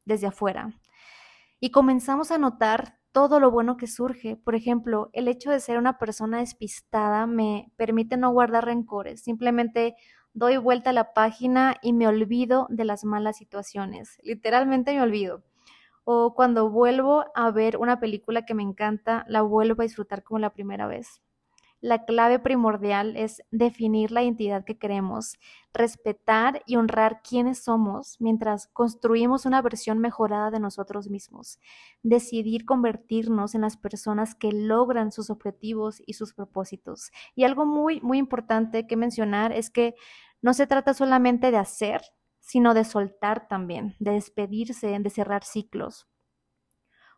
desde 0.04 0.26
afuera. 0.26 0.78
Y 1.58 1.70
comenzamos 1.70 2.30
a 2.30 2.36
notar 2.36 2.95
todo 3.16 3.40
lo 3.40 3.50
bueno 3.50 3.78
que 3.78 3.86
surge. 3.86 4.36
Por 4.36 4.54
ejemplo, 4.54 5.08
el 5.14 5.26
hecho 5.28 5.50
de 5.50 5.58
ser 5.58 5.78
una 5.78 5.96
persona 5.96 6.40
despistada 6.40 7.26
me 7.26 7.72
permite 7.76 8.18
no 8.18 8.30
guardar 8.30 8.66
rencores. 8.66 9.22
Simplemente 9.22 9.96
doy 10.34 10.58
vuelta 10.58 10.90
a 10.90 10.92
la 10.92 11.14
página 11.14 11.76
y 11.80 11.94
me 11.94 12.06
olvido 12.06 12.66
de 12.68 12.84
las 12.84 13.06
malas 13.06 13.38
situaciones. 13.38 14.18
Literalmente 14.22 14.92
me 14.92 15.00
olvido. 15.00 15.42
O 16.04 16.34
cuando 16.34 16.68
vuelvo 16.68 17.24
a 17.34 17.50
ver 17.50 17.78
una 17.78 18.00
película 18.00 18.44
que 18.44 18.52
me 18.52 18.62
encanta, 18.62 19.24
la 19.28 19.40
vuelvo 19.40 19.80
a 19.80 19.84
disfrutar 19.84 20.22
como 20.22 20.38
la 20.38 20.50
primera 20.52 20.86
vez. 20.86 21.22
La 21.80 22.06
clave 22.06 22.38
primordial 22.38 23.16
es 23.16 23.42
definir 23.50 24.10
la 24.10 24.22
identidad 24.22 24.64
que 24.64 24.78
queremos, 24.78 25.38
respetar 25.74 26.62
y 26.64 26.76
honrar 26.76 27.20
quiénes 27.22 27.62
somos 27.62 28.16
mientras 28.18 28.66
construimos 28.68 29.44
una 29.44 29.60
versión 29.60 29.98
mejorada 29.98 30.50
de 30.50 30.58
nosotros 30.58 31.10
mismos. 31.10 31.60
Decidir 32.02 32.64
convertirnos 32.64 33.54
en 33.54 33.60
las 33.60 33.76
personas 33.76 34.34
que 34.34 34.52
logran 34.52 35.12
sus 35.12 35.28
objetivos 35.28 36.02
y 36.06 36.14
sus 36.14 36.32
propósitos. 36.32 37.10
Y 37.34 37.44
algo 37.44 37.66
muy, 37.66 38.00
muy 38.00 38.18
importante 38.18 38.86
que 38.86 38.96
mencionar 38.96 39.52
es 39.52 39.68
que 39.68 39.94
no 40.40 40.54
se 40.54 40.66
trata 40.66 40.94
solamente 40.94 41.50
de 41.50 41.58
hacer, 41.58 42.00
sino 42.40 42.72
de 42.72 42.84
soltar 42.84 43.48
también, 43.48 43.96
de 43.98 44.12
despedirse, 44.12 44.98
de 44.98 45.10
cerrar 45.10 45.44
ciclos. 45.44 46.08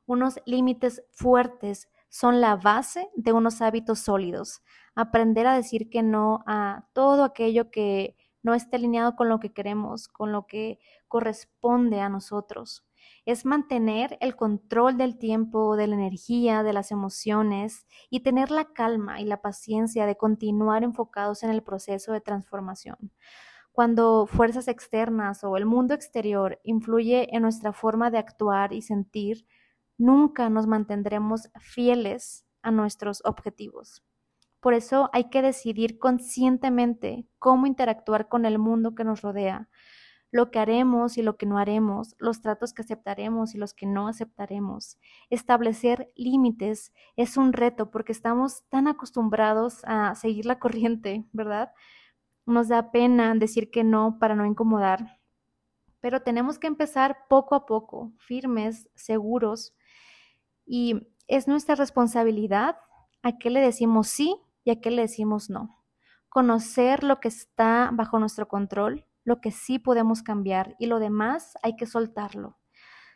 Unos 0.05 0.41
límites 0.47 1.05
fuertes 1.11 1.89
son 2.09 2.41
la 2.41 2.57
base 2.57 3.09
de 3.15 3.33
unos 3.33 3.61
hábitos 3.61 4.01
sólidos. 4.01 4.63
Aprender 4.95 5.47
a 5.47 5.55
decir 5.55 5.91
que 5.91 6.03
no 6.03 6.43
a 6.47 6.89
todo 6.93 7.25
aquello 7.25 7.71
que 7.71 8.17
no 8.43 8.55
esté 8.55 8.77
alineado 8.77 9.17
con 9.17 9.29
lo 9.29 9.41
que 9.41 9.53
queremos, 9.53 10.09
con 10.09 10.33
lo 10.33 10.47
que 10.47 10.79
corresponde 11.07 12.01
a 12.01 12.09
nosotros. 12.09 12.85
Es 13.25 13.45
mantener 13.45 14.17
el 14.21 14.37
control 14.37 14.97
del 14.97 15.19
tiempo, 15.19 15.77
de 15.77 15.87
la 15.87 15.95
energía, 15.95 16.63
de 16.63 16.73
las 16.73 16.91
emociones 16.91 17.87
y 18.11 18.21
tener 18.21 18.51
la 18.51 18.73
calma 18.73 19.21
y 19.21 19.25
la 19.25 19.43
paciencia 19.43 20.07
de 20.07 20.17
continuar 20.17 20.83
enfocados 20.83 21.43
en 21.43 21.51
el 21.51 21.63
proceso 21.63 22.13
de 22.13 22.21
transformación. 22.21 23.13
Cuando 23.73 24.27
fuerzas 24.27 24.67
externas 24.67 25.45
o 25.45 25.57
el 25.57 25.65
mundo 25.65 25.95
exterior 25.95 26.59
influye 26.65 27.35
en 27.35 27.43
nuestra 27.43 27.73
forma 27.73 28.11
de 28.11 28.19
actuar 28.19 28.73
y 28.73 28.83
sentir, 28.83 29.47
nunca 29.99 30.49
nos 30.49 30.67
mantendremos 30.67 31.51
fieles 31.61 32.47
a 32.63 32.71
nuestros 32.71 33.21
objetivos. 33.25 34.03
Por 34.61 34.75
eso 34.75 35.11
hay 35.13 35.31
que 35.31 35.43
decidir 35.43 35.99
conscientemente 35.99 37.27
cómo 37.39 37.67
interactuar 37.67 38.29
con 38.29 38.45
el 38.45 38.59
mundo 38.59 38.95
que 38.95 39.05
nos 39.05 39.23
rodea, 39.23 39.69
lo 40.31 40.51
que 40.51 40.59
haremos 40.59 41.17
y 41.17 41.23
lo 41.23 41.37
que 41.37 41.47
no 41.47 41.59
haremos, 41.59 42.15
los 42.19 42.41
tratos 42.41 42.75
que 42.75 42.83
aceptaremos 42.83 43.55
y 43.55 43.59
los 43.59 43.73
que 43.73 43.87
no 43.87 44.09
aceptaremos. 44.09 44.99
Establecer 45.31 46.13
límites 46.17 46.93
es 47.17 47.37
un 47.37 47.53
reto 47.53 47.91
porque 47.91 48.13
estamos 48.13 48.65
tan 48.69 48.89
acostumbrados 48.89 49.83
a 49.85 50.15
seguir 50.15 50.45
la 50.45 50.59
corriente, 50.59 51.25
¿verdad? 51.33 51.73
Nos 52.45 52.69
da 52.69 52.91
pena 52.91 53.35
decir 53.35 53.71
que 53.71 53.85
no 53.85 54.19
para 54.19 54.35
no 54.35 54.45
incomodar, 54.45 55.19
pero 56.01 56.23
tenemos 56.23 56.59
que 56.59 56.67
empezar 56.67 57.19
poco 57.29 57.55
a 57.55 57.67
poco, 57.67 58.13
firmes, 58.19 58.89
seguros, 58.95 59.75
y 60.69 61.09
es 61.27 61.49
nuestra 61.49 61.75
responsabilidad 61.75 62.77
a 63.23 63.39
qué 63.39 63.51
le 63.51 63.61
decimos 63.61 64.09
sí 64.09 64.37
y 64.65 64.71
a 64.71 64.81
qué 64.81 64.91
le 64.91 65.03
decimos 65.03 65.49
no. 65.51 65.83
Conocer 66.29 67.03
lo 67.03 67.21
que 67.21 67.29
está 67.29 67.91
bajo 67.93 68.19
nuestro 68.19 68.49
control, 68.49 69.07
lo 69.25 69.41
que 69.41 69.51
sí 69.51 69.79
podemos 69.79 70.23
cambiar 70.23 70.77
y 70.79 70.87
lo 70.87 70.99
demás 70.99 71.55
hay 71.63 71.75
que 71.77 71.87
soltarlo. 71.87 72.59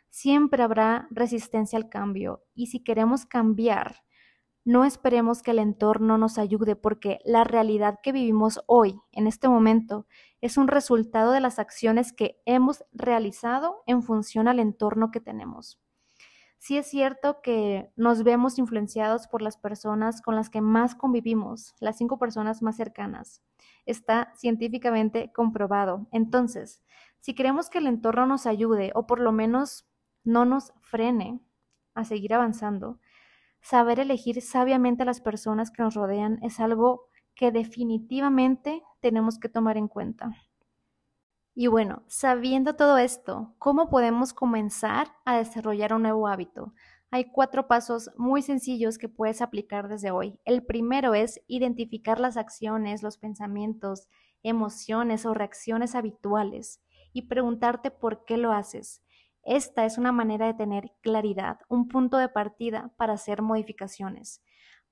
Siempre 0.09 0.63
habrá 0.63 1.07
resistencia 1.11 1.77
al 1.77 1.89
cambio 1.89 2.43
y 2.55 2.67
si 2.67 2.83
queremos 2.83 3.25
cambiar, 3.25 4.03
no 4.65 4.85
esperemos 4.85 5.43
que 5.43 5.51
el 5.51 5.59
entorno 5.59 6.17
nos 6.17 6.37
ayude 6.37 6.75
porque 6.75 7.19
la 7.25 7.43
realidad 7.43 7.99
que 8.01 8.13
vivimos 8.13 8.61
hoy, 8.65 8.99
en 9.11 9.27
este 9.27 9.47
momento, 9.47 10.07
es 10.41 10.57
un 10.57 10.67
resultado 10.67 11.31
de 11.31 11.41
las 11.41 11.59
acciones 11.59 12.13
que 12.13 12.41
hemos 12.45 12.83
realizado 12.93 13.83
en 13.85 14.01
función 14.01 14.47
al 14.47 14.59
entorno 14.59 15.11
que 15.11 15.19
tenemos 15.19 15.82
sí 16.63 16.77
es 16.77 16.87
cierto 16.87 17.41
que 17.41 17.91
nos 17.97 18.23
vemos 18.23 18.57
influenciados 18.57 19.27
por 19.27 19.41
las 19.41 19.57
personas 19.57 20.21
con 20.21 20.37
las 20.37 20.49
que 20.49 20.61
más 20.61 20.95
convivimos, 20.95 21.75
las 21.81 21.97
cinco 21.97 22.17
personas 22.17 22.61
más 22.61 22.77
cercanas. 22.77 23.43
Está 23.85 24.31
científicamente 24.37 25.29
comprobado. 25.33 26.07
Entonces, 26.13 26.81
si 27.19 27.35
queremos 27.35 27.69
que 27.69 27.79
el 27.79 27.87
entorno 27.87 28.27
nos 28.27 28.45
ayude 28.45 28.93
o 28.95 29.05
por 29.05 29.19
lo 29.19 29.33
menos 29.33 29.89
no 30.23 30.45
nos 30.45 30.71
frene 30.79 31.41
a 31.95 32.05
seguir 32.05 32.33
avanzando, 32.33 32.97
saber 33.59 33.99
elegir 33.99 34.41
sabiamente 34.41 35.03
a 35.03 35.05
las 35.05 35.19
personas 35.19 35.69
que 35.69 35.83
nos 35.83 35.95
rodean 35.95 36.39
es 36.43 36.61
algo 36.61 37.09
que 37.35 37.51
definitivamente 37.51 38.83
tenemos 39.01 39.37
que 39.37 39.49
tomar 39.49 39.75
en 39.75 39.89
cuenta. 39.89 40.31
Y 41.55 41.67
bueno, 41.67 42.01
sabiendo 42.07 42.75
todo 42.75 42.97
esto, 42.97 43.53
¿cómo 43.59 43.89
podemos 43.89 44.33
comenzar 44.33 45.09
a 45.23 45.37
desarrollar 45.37 45.93
un 45.93 46.01
nuevo 46.01 46.27
hábito? 46.27 46.73
Hay 47.11 47.25
cuatro 47.25 47.67
pasos 47.67 48.09
muy 48.17 48.41
sencillos 48.41 48.97
que 48.97 49.07
puedes 49.07 49.39
aplicar 49.39 49.87
desde 49.87 50.09
hoy. 50.09 50.39
El 50.45 50.65
primero 50.65 51.13
es 51.13 51.41
identificar 51.45 52.19
las 52.19 52.37
acciones, 52.37 53.03
los 53.03 53.19
pensamientos, 53.19 54.07
emociones 54.41 55.27
o 55.27 55.35
reacciones 55.35 55.93
habituales 55.93 56.81
y 57.13 57.23
preguntarte 57.23 57.91
por 57.91 58.25
qué 58.25 58.37
lo 58.37 58.51
haces. 58.51 59.03
Esta 59.43 59.85
es 59.85 59.99
una 59.99 60.11
manera 60.11 60.47
de 60.47 60.55
tener 60.55 60.91
claridad, 61.01 61.59
un 61.69 61.87
punto 61.87 62.17
de 62.17 62.29
partida 62.29 62.91
para 62.97 63.13
hacer 63.13 63.43
modificaciones 63.43 64.41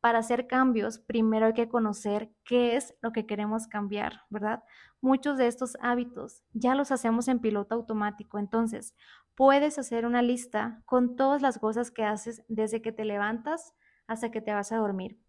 para 0.02 0.20
hacer 0.20 0.48
cambios, 0.48 1.00
primero 1.00 1.46
hay 1.46 1.54
que 1.54 1.70
conocer 1.70 2.32
qué 2.44 2.76
es 2.76 2.96
lo 3.02 3.12
que 3.12 3.26
queremos 3.26 3.68
cambiar, 3.68 4.24
¿verdad? 4.30 4.64
Muchos 5.00 5.38
de 5.38 5.48
estos 5.48 5.78
hábitos 5.80 6.44
ya 6.54 6.76
los 6.76 6.92
hacemos 6.92 7.28
en 7.28 7.40
piloto 7.40 7.76
automático, 7.76 8.40
entonces 8.40 8.96
puedes 9.36 9.78
hacer 9.80 10.06
una 10.06 10.22
lista 10.22 10.82
con 10.86 11.16
todas 11.16 11.42
las 11.42 11.60
cosas 11.60 11.92
que 11.92 12.04
haces 12.04 12.44
desde 12.48 12.82
que 12.82 12.92
te 12.92 13.06
levantas 13.06 13.74
hasta 14.08 14.32
que 14.32 14.42
te 14.42 14.54
vas 14.54 14.72
a 14.72 14.78
dormir. 14.78 15.20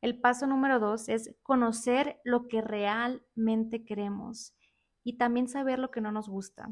El 0.00 0.20
paso 0.20 0.46
número 0.46 0.78
dos 0.78 1.08
es 1.08 1.34
conocer 1.42 2.20
lo 2.22 2.46
que 2.46 2.60
realmente 2.60 3.84
queremos 3.84 4.54
y 5.02 5.16
también 5.16 5.48
saber 5.48 5.78
lo 5.78 5.90
que 5.90 6.00
no 6.00 6.12
nos 6.12 6.28
gusta. 6.28 6.68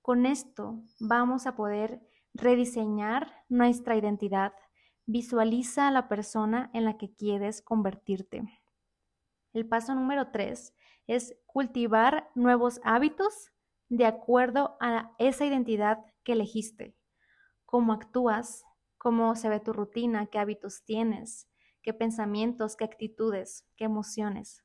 Con 0.00 0.26
esto 0.26 0.82
vamos 1.00 1.46
a 1.46 1.56
poder 1.56 2.00
rediseñar 2.34 3.32
nuestra 3.48 3.96
identidad, 3.96 4.52
Visualiza 5.14 5.88
a 5.88 5.90
la 5.90 6.08
persona 6.08 6.70
en 6.72 6.86
la 6.86 6.96
que 6.96 7.14
quieres 7.14 7.60
convertirte. 7.60 8.62
El 9.52 9.68
paso 9.68 9.94
número 9.94 10.30
tres 10.30 10.74
es 11.06 11.36
cultivar 11.44 12.30
nuevos 12.34 12.80
hábitos 12.82 13.52
de 13.90 14.06
acuerdo 14.06 14.78
a 14.80 15.14
esa 15.18 15.44
identidad 15.44 15.98
que 16.24 16.32
elegiste. 16.32 16.96
Cómo 17.66 17.92
actúas, 17.92 18.64
cómo 18.96 19.36
se 19.36 19.50
ve 19.50 19.60
tu 19.60 19.74
rutina, 19.74 20.28
qué 20.28 20.38
hábitos 20.38 20.82
tienes, 20.86 21.46
qué 21.82 21.92
pensamientos, 21.92 22.74
qué 22.74 22.84
actitudes, 22.84 23.68
qué 23.76 23.84
emociones. 23.84 24.64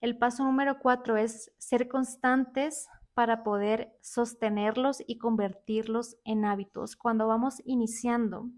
El 0.00 0.16
paso 0.16 0.44
número 0.44 0.78
cuatro 0.78 1.18
es 1.18 1.52
ser 1.58 1.88
constantes 1.88 2.88
para 3.12 3.42
poder 3.42 3.98
sostenerlos 4.00 5.02
y 5.06 5.18
convertirlos 5.18 6.16
en 6.24 6.46
hábitos. 6.46 6.96
Cuando 6.96 7.28
vamos 7.28 7.56
iniciando, 7.66 8.48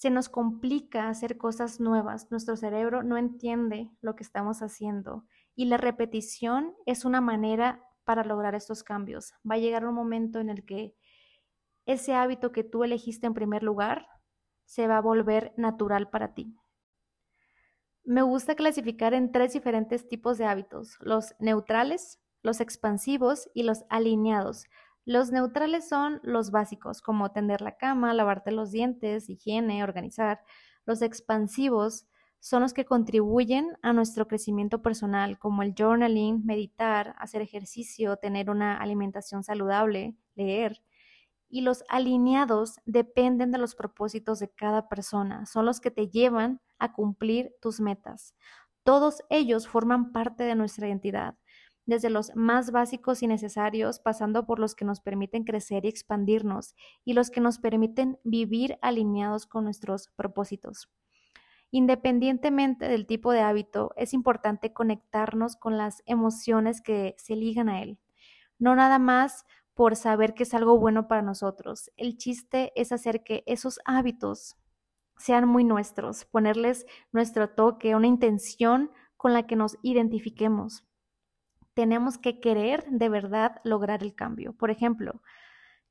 se 0.00 0.08
nos 0.08 0.30
complica 0.30 1.10
hacer 1.10 1.36
cosas 1.36 1.78
nuevas. 1.78 2.30
Nuestro 2.30 2.56
cerebro 2.56 3.02
no 3.02 3.18
entiende 3.18 3.90
lo 4.00 4.16
que 4.16 4.22
estamos 4.22 4.62
haciendo 4.62 5.26
y 5.54 5.66
la 5.66 5.76
repetición 5.76 6.74
es 6.86 7.04
una 7.04 7.20
manera 7.20 7.84
para 8.04 8.24
lograr 8.24 8.54
estos 8.54 8.82
cambios. 8.82 9.34
Va 9.48 9.56
a 9.56 9.58
llegar 9.58 9.84
un 9.84 9.94
momento 9.94 10.40
en 10.40 10.48
el 10.48 10.64
que 10.64 10.96
ese 11.84 12.14
hábito 12.14 12.50
que 12.50 12.64
tú 12.64 12.82
elegiste 12.82 13.26
en 13.26 13.34
primer 13.34 13.62
lugar 13.62 14.06
se 14.64 14.86
va 14.86 14.96
a 14.96 15.02
volver 15.02 15.52
natural 15.58 16.08
para 16.08 16.32
ti. 16.32 16.56
Me 18.02 18.22
gusta 18.22 18.54
clasificar 18.54 19.12
en 19.12 19.32
tres 19.32 19.52
diferentes 19.52 20.08
tipos 20.08 20.38
de 20.38 20.46
hábitos, 20.46 20.96
los 21.00 21.34
neutrales, 21.38 22.22
los 22.42 22.62
expansivos 22.62 23.50
y 23.52 23.64
los 23.64 23.84
alineados. 23.90 24.64
Los 25.06 25.32
neutrales 25.32 25.88
son 25.88 26.20
los 26.22 26.50
básicos, 26.50 27.00
como 27.00 27.32
tender 27.32 27.62
la 27.62 27.76
cama, 27.76 28.12
lavarte 28.14 28.52
los 28.52 28.70
dientes, 28.70 29.30
higiene, 29.30 29.82
organizar. 29.82 30.40
Los 30.84 31.02
expansivos 31.02 32.06
son 32.38 32.62
los 32.62 32.72
que 32.72 32.84
contribuyen 32.84 33.76
a 33.82 33.92
nuestro 33.92 34.26
crecimiento 34.26 34.82
personal, 34.82 35.38
como 35.38 35.62
el 35.62 35.74
journaling, 35.76 36.44
meditar, 36.44 37.14
hacer 37.18 37.42
ejercicio, 37.42 38.16
tener 38.16 38.50
una 38.50 38.78
alimentación 38.78 39.42
saludable, 39.42 40.16
leer. 40.34 40.82
Y 41.48 41.62
los 41.62 41.84
alineados 41.88 42.76
dependen 42.84 43.50
de 43.50 43.58
los 43.58 43.74
propósitos 43.74 44.38
de 44.38 44.50
cada 44.50 44.88
persona, 44.88 45.46
son 45.46 45.66
los 45.66 45.80
que 45.80 45.90
te 45.90 46.08
llevan 46.08 46.60
a 46.78 46.92
cumplir 46.92 47.54
tus 47.60 47.80
metas. 47.80 48.34
Todos 48.84 49.22
ellos 49.28 49.68
forman 49.68 50.12
parte 50.12 50.44
de 50.44 50.54
nuestra 50.54 50.88
identidad 50.88 51.36
desde 51.90 52.08
los 52.08 52.34
más 52.36 52.70
básicos 52.70 53.22
y 53.22 53.26
necesarios, 53.26 53.98
pasando 53.98 54.46
por 54.46 54.60
los 54.60 54.74
que 54.74 54.84
nos 54.84 55.00
permiten 55.00 55.44
crecer 55.44 55.84
y 55.84 55.88
expandirnos, 55.88 56.76
y 57.04 57.12
los 57.12 57.30
que 57.30 57.40
nos 57.40 57.58
permiten 57.58 58.18
vivir 58.24 58.78
alineados 58.80 59.44
con 59.44 59.64
nuestros 59.64 60.08
propósitos. 60.16 60.88
Independientemente 61.72 62.88
del 62.88 63.06
tipo 63.06 63.32
de 63.32 63.40
hábito, 63.40 63.92
es 63.96 64.14
importante 64.14 64.72
conectarnos 64.72 65.56
con 65.56 65.76
las 65.76 66.02
emociones 66.06 66.80
que 66.80 67.16
se 67.18 67.34
ligan 67.34 67.68
a 67.68 67.82
él. 67.82 67.98
No 68.58 68.76
nada 68.76 69.00
más 69.00 69.44
por 69.74 69.96
saber 69.96 70.34
que 70.34 70.44
es 70.44 70.54
algo 70.54 70.78
bueno 70.78 71.08
para 71.08 71.22
nosotros. 71.22 71.90
El 71.96 72.18
chiste 72.18 72.72
es 72.76 72.92
hacer 72.92 73.24
que 73.24 73.42
esos 73.46 73.80
hábitos 73.84 74.56
sean 75.16 75.48
muy 75.48 75.64
nuestros, 75.64 76.24
ponerles 76.24 76.86
nuestro 77.10 77.50
toque, 77.50 77.96
una 77.96 78.06
intención 78.06 78.92
con 79.16 79.32
la 79.32 79.46
que 79.46 79.56
nos 79.56 79.76
identifiquemos 79.82 80.84
tenemos 81.74 82.18
que 82.18 82.40
querer 82.40 82.84
de 82.90 83.08
verdad 83.08 83.60
lograr 83.64 84.02
el 84.02 84.14
cambio. 84.14 84.52
Por 84.52 84.70
ejemplo, 84.70 85.22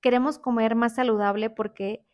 queremos 0.02 0.40
comer 0.40 0.76
más 0.76 0.96
saludable 0.96 1.50
porque 1.50 2.06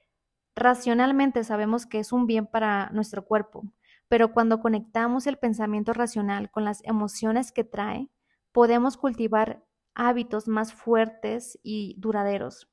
racionalmente 0.55 1.43
sabemos 1.43 1.85
que 1.85 1.99
es 1.99 2.11
un 2.11 2.27
bien 2.27 2.47
para 2.47 2.89
nuestro 2.91 3.25
cuerpo, 3.25 3.63
pero 4.07 4.31
cuando 4.33 4.59
conectamos 4.59 5.27
el 5.27 5.37
pensamiento 5.37 5.93
racional 5.93 6.49
con 6.51 6.65
las 6.65 6.83
emociones 6.85 7.51
que 7.51 7.63
trae, 7.63 8.09
podemos 8.51 8.97
cultivar 8.97 9.65
hábitos 9.95 10.47
más 10.47 10.73
fuertes 10.73 11.59
y 11.63 11.95
duraderos 11.97 12.69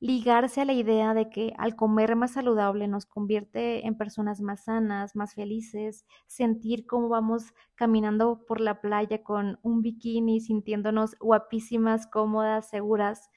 ligarse 0.00 0.60
a 0.60 0.64
la 0.64 0.72
idea 0.74 1.14
de 1.14 1.30
que 1.30 1.54
al 1.58 1.76
comer 1.76 2.16
más 2.16 2.32
saludable 2.32 2.88
nos 2.88 3.06
convierte 3.06 3.86
en 3.86 3.96
personas 3.96 4.40
más 4.40 4.64
sanas, 4.64 5.16
más 5.16 5.34
felices, 5.34 6.06
sentir 6.26 6.86
cómo 6.86 7.08
vamos 7.08 7.54
caminando 7.74 8.44
por 8.46 8.60
la 8.60 8.80
playa 8.80 9.22
con 9.22 9.58
un 9.62 9.82
bikini, 9.82 10.40
sintiéndonos 10.40 11.16
guapísimas, 11.18 12.06
cómodas, 12.06 12.68
seguras. 12.70 13.30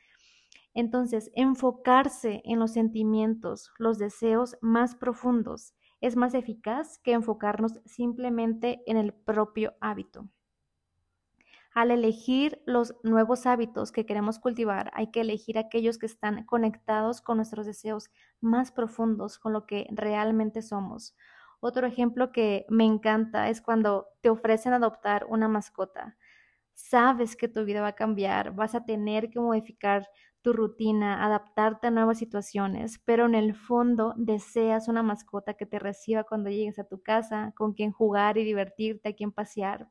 Entonces, 0.74 1.32
enfocarse 1.36 2.41
en 2.45 2.60
los 2.60 2.72
sentimientos, 2.74 3.72
los 3.78 4.00
deseos 4.00 4.58
más 4.62 4.95
profundos, 4.95 5.76
es 6.02 6.15
más 6.15 6.34
eficaz 6.34 6.98
que 7.00 7.13
enfocarnos 7.13 7.80
simplemente 7.86 8.82
en 8.88 8.98
el 8.98 9.13
propio 9.13 9.76
hábito. 9.82 10.28
Al 11.80 11.92
elegir 11.92 12.62
los 12.65 12.94
nuevos 13.04 13.46
hábitos 13.46 13.94
que 13.94 14.06
queremos 14.06 14.38
cultivar, 14.38 14.92
hay 14.94 15.12
que 15.12 15.22
elegir 15.22 15.58
aquellos 15.58 15.98
que 15.98 16.08
están 16.08 16.44
conectados 16.46 17.22
con 17.22 17.38
nuestros 17.38 17.65
deseos 17.65 18.10
más 18.42 18.74
profundos, 18.74 19.39
con 19.39 19.54
lo 19.54 19.65
que 19.65 19.88
realmente 19.92 20.62
somos. 20.62 21.15
Otro 21.62 21.88
ejemplo 21.88 22.34
que 22.34 22.65
me 22.68 22.84
encanta 22.84 23.48
es 23.48 23.62
cuando 23.62 24.08
te 24.20 24.30
ofrecen 24.30 24.74
adoptar 24.74 25.26
una 25.30 25.48
mascota. 25.48 26.18
Sabes 26.74 27.38
que 27.38 27.48
tu 27.48 27.63
vida 27.63 27.82
va 27.82 27.89
a 27.89 27.96
cambiar, 27.96 28.54
vas 28.54 28.76
a 28.76 28.84
tener 28.86 29.30
que 29.30 29.39
modificar 29.39 30.10
tu 30.42 30.52
rutina, 30.52 31.26
adaptarte 31.26 31.88
a 31.88 31.92
nuevas 31.92 32.18
situaciones, 32.18 33.00
pero 33.06 33.26
en 33.26 33.36
el 33.36 33.56
fondo 33.56 34.15
deseas 34.18 34.89
una 34.89 35.04
mascota 35.04 35.54
que 35.54 35.65
te 35.65 35.80
reciba 35.80 36.26
cuando 36.26 36.50
llegues 36.50 36.78
a 36.80 36.84
tu 36.88 37.02
casa, 37.02 37.54
con 37.56 37.74
quien 37.74 37.94
jugar 37.94 38.38
y 38.38 38.44
divertirte, 38.44 39.10
a 39.10 39.13
quien 39.13 39.32
pasear 39.32 39.89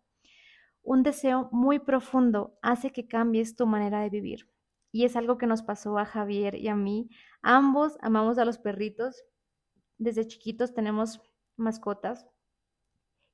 un 0.88 1.02
deseo 1.02 1.50
muy 1.52 1.78
profundo 1.78 2.58
hace 2.62 2.92
que 2.92 3.06
cambies 3.06 3.56
tu 3.56 3.66
manera 3.66 4.00
de 4.00 4.08
vivir. 4.08 4.48
Y 4.90 5.04
es 5.04 5.16
algo 5.16 5.36
que 5.36 5.46
nos 5.46 5.60
pasó 5.60 5.98
a 5.98 6.06
Javier 6.06 6.54
y 6.54 6.68
a 6.68 6.76
mí. 6.76 7.10
Ambos 7.42 7.98
amamos 8.00 8.38
a 8.38 8.46
los 8.46 8.56
perritos. 8.56 9.22
Desde 9.98 10.26
chiquitos 10.26 10.72
tenemos 10.72 11.20
mascotas. 11.58 12.26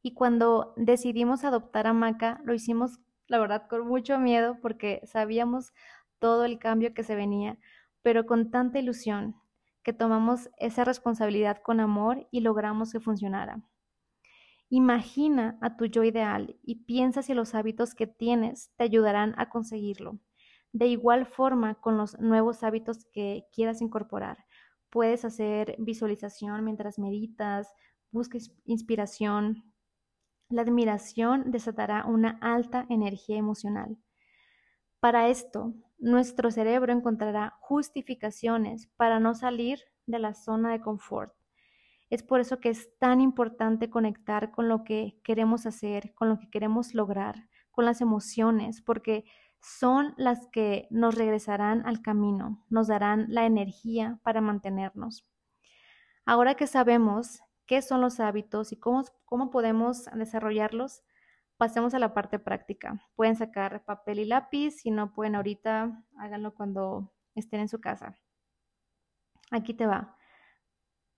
Y 0.02 0.14
cuando 0.14 0.74
decidimos 0.76 1.44
adoptar 1.44 1.86
a 1.86 1.92
Maca, 1.92 2.40
lo 2.44 2.54
hicimos, 2.54 2.98
la 3.28 3.38
verdad, 3.38 3.68
con 3.68 3.86
mucho 3.86 4.18
miedo 4.18 4.58
porque 4.60 5.00
sabíamos 5.04 5.72
todo 6.18 6.44
el 6.44 6.58
cambio 6.58 6.92
que 6.92 7.04
se 7.04 7.14
venía, 7.14 7.56
pero 8.02 8.26
con 8.26 8.50
tanta 8.50 8.80
ilusión 8.80 9.36
que 9.84 9.92
tomamos 9.92 10.50
esa 10.58 10.82
responsabilidad 10.82 11.62
con 11.62 11.78
amor 11.78 12.26
y 12.32 12.40
logramos 12.40 12.90
que 12.90 12.98
funcionara. 12.98 13.62
Imagina 14.76 15.56
a 15.60 15.76
tu 15.76 15.84
yo 15.84 16.02
ideal 16.02 16.58
y 16.64 16.84
piensa 16.84 17.22
si 17.22 17.32
los 17.32 17.54
hábitos 17.54 17.94
que 17.94 18.08
tienes 18.08 18.72
te 18.74 18.82
ayudarán 18.82 19.32
a 19.38 19.48
conseguirlo. 19.48 20.18
De 20.72 20.88
igual 20.88 21.26
forma, 21.26 21.76
con 21.76 21.96
los 21.96 22.18
nuevos 22.18 22.64
hábitos 22.64 23.04
que 23.12 23.44
quieras 23.52 23.80
incorporar, 23.80 24.46
puedes 24.90 25.24
hacer 25.24 25.76
visualización 25.78 26.64
mientras 26.64 26.98
meditas, 26.98 27.72
busques 28.10 28.52
inspiración. 28.64 29.72
La 30.48 30.62
admiración 30.62 31.52
desatará 31.52 32.04
una 32.04 32.36
alta 32.40 32.84
energía 32.88 33.36
emocional. 33.36 33.96
Para 34.98 35.28
esto, 35.28 35.72
nuestro 35.98 36.50
cerebro 36.50 36.92
encontrará 36.92 37.58
justificaciones 37.60 38.88
para 38.96 39.20
no 39.20 39.36
salir 39.36 39.78
de 40.06 40.18
la 40.18 40.34
zona 40.34 40.72
de 40.72 40.80
confort 40.80 41.32
es 42.10 42.22
por 42.22 42.40
eso 42.40 42.60
que 42.60 42.70
es 42.70 42.96
tan 42.98 43.20
importante 43.20 43.90
conectar 43.90 44.50
con 44.50 44.68
lo 44.68 44.84
que 44.84 45.20
queremos 45.24 45.66
hacer, 45.66 46.14
con 46.14 46.28
lo 46.28 46.38
que 46.38 46.50
queremos 46.50 46.94
lograr, 46.94 47.48
con 47.70 47.84
las 47.84 48.00
emociones, 48.00 48.82
porque 48.82 49.24
son 49.60 50.14
las 50.16 50.46
que 50.48 50.86
nos 50.90 51.14
regresarán 51.14 51.86
al 51.86 52.02
camino, 52.02 52.64
nos 52.68 52.86
darán 52.86 53.26
la 53.28 53.46
energía 53.46 54.20
para 54.22 54.40
mantenernos. 54.40 55.26
Ahora 56.26 56.54
que 56.54 56.66
sabemos 56.66 57.40
qué 57.66 57.80
son 57.82 58.00
los 58.00 58.20
hábitos 58.20 58.72
y 58.72 58.76
cómo, 58.76 59.04
cómo 59.24 59.50
podemos 59.50 60.04
desarrollarlos, 60.14 61.02
pasemos 61.56 61.94
a 61.94 61.98
la 61.98 62.12
parte 62.14 62.38
práctica. 62.38 63.00
Pueden 63.14 63.36
sacar 63.36 63.84
papel 63.84 64.20
y 64.20 64.24
lápiz, 64.26 64.72
si 64.72 64.90
no 64.90 65.14
pueden 65.14 65.34
ahorita, 65.34 66.04
háganlo 66.18 66.54
cuando 66.54 67.12
estén 67.34 67.60
en 67.60 67.68
su 67.68 67.80
casa. 67.80 68.18
Aquí 69.50 69.74
te 69.74 69.86
va. 69.86 70.16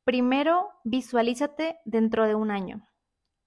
Primero, 0.07 0.71
visualízate 0.85 1.81
dentro 1.85 2.29
de 2.29 2.37
un 2.37 2.53
año. 2.53 2.87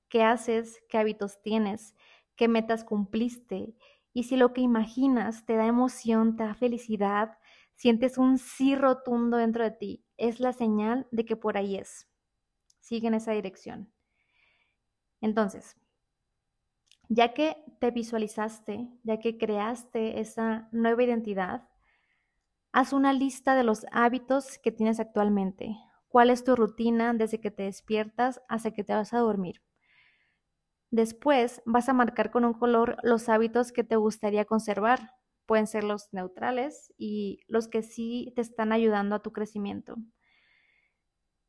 ¿Qué 0.10 0.24
haces? 0.24 0.84
¿Qué 0.90 0.98
hábitos 0.98 1.42
tienes? 1.42 1.96
¿Qué 2.36 2.50
metas 2.50 2.84
cumpliste? 2.84 3.78
Y 4.12 4.24
si 4.24 4.36
lo 4.36 4.52
que 4.52 4.60
imaginas 4.60 5.46
te 5.46 5.56
da 5.56 5.66
emoción, 5.68 6.36
te 6.36 6.44
da 6.44 6.54
felicidad, 6.56 7.38
sientes 7.76 8.18
un 8.18 8.38
sí 8.38 8.76
rotundo 8.76 9.38
dentro 9.38 9.64
de 9.64 9.72
ti, 9.72 10.06
es 10.18 10.42
la 10.42 10.52
señal 10.52 11.08
de 11.12 11.24
que 11.24 11.38
por 11.38 11.56
ahí 11.56 11.78
es. 11.78 12.10
Sigue 12.82 13.08
en 13.08 13.14
esa 13.14 13.32
dirección. 13.32 13.94
Entonces, 15.22 15.78
ya 17.08 17.34
que 17.34 17.56
te 17.80 17.90
visualizaste, 17.92 18.90
ya 19.04 19.18
que 19.20 19.38
creaste 19.38 20.20
esa 20.20 20.68
nueva 20.74 21.04
identidad, 21.04 21.70
haz 22.74 22.92
una 22.92 23.14
lista 23.14 23.56
de 23.56 23.64
los 23.64 23.86
hábitos 23.94 24.58
que 24.58 24.74
tienes 24.74 25.00
actualmente 25.00 25.78
cuál 26.10 26.30
es 26.30 26.44
tu 26.44 26.56
rutina 26.56 27.14
desde 27.14 27.40
que 27.40 27.52
te 27.52 27.64
despiertas 27.64 28.42
hasta 28.50 28.72
que 28.72 28.84
te 28.84 28.94
vas 28.94 29.14
a 29.14 29.20
dormir. 29.20 29.62
Después 30.92 31.62
vas 31.66 31.88
a 31.88 31.94
marcar 31.94 32.32
con 32.32 32.46
un 32.46 32.54
color 32.54 32.98
los 33.04 33.30
hábitos 33.30 33.72
que 33.72 33.84
te 33.84 33.96
gustaría 33.96 34.46
conservar. 34.46 35.12
Pueden 35.46 35.68
ser 35.68 35.84
los 35.84 36.12
neutrales 36.12 36.94
y 36.98 37.42
los 37.48 37.68
que 37.68 37.84
sí 37.84 38.34
te 38.36 38.42
están 38.42 38.72
ayudando 38.72 39.16
a 39.16 39.22
tu 39.22 39.32
crecimiento. 39.32 39.96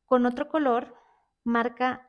Con 0.05 0.25
otro 0.25 0.47
color, 0.47 0.95
marca 1.43 2.07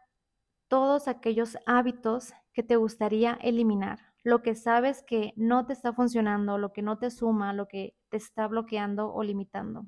todos 0.68 1.08
aquellos 1.08 1.56
hábitos 1.66 2.32
que 2.52 2.62
te 2.62 2.76
gustaría 2.76 3.34
eliminar, 3.40 3.98
lo 4.24 4.42
que 4.42 4.54
sabes 4.54 5.02
que 5.02 5.32
no 5.36 5.66
te 5.66 5.72
está 5.72 5.92
funcionando, 5.92 6.58
lo 6.58 6.72
que 6.72 6.82
no 6.82 6.98
te 6.98 7.10
suma, 7.10 7.52
lo 7.52 7.66
que 7.68 7.96
te 8.10 8.16
está 8.16 8.46
bloqueando 8.46 9.12
o 9.12 9.22
limitando. 9.22 9.86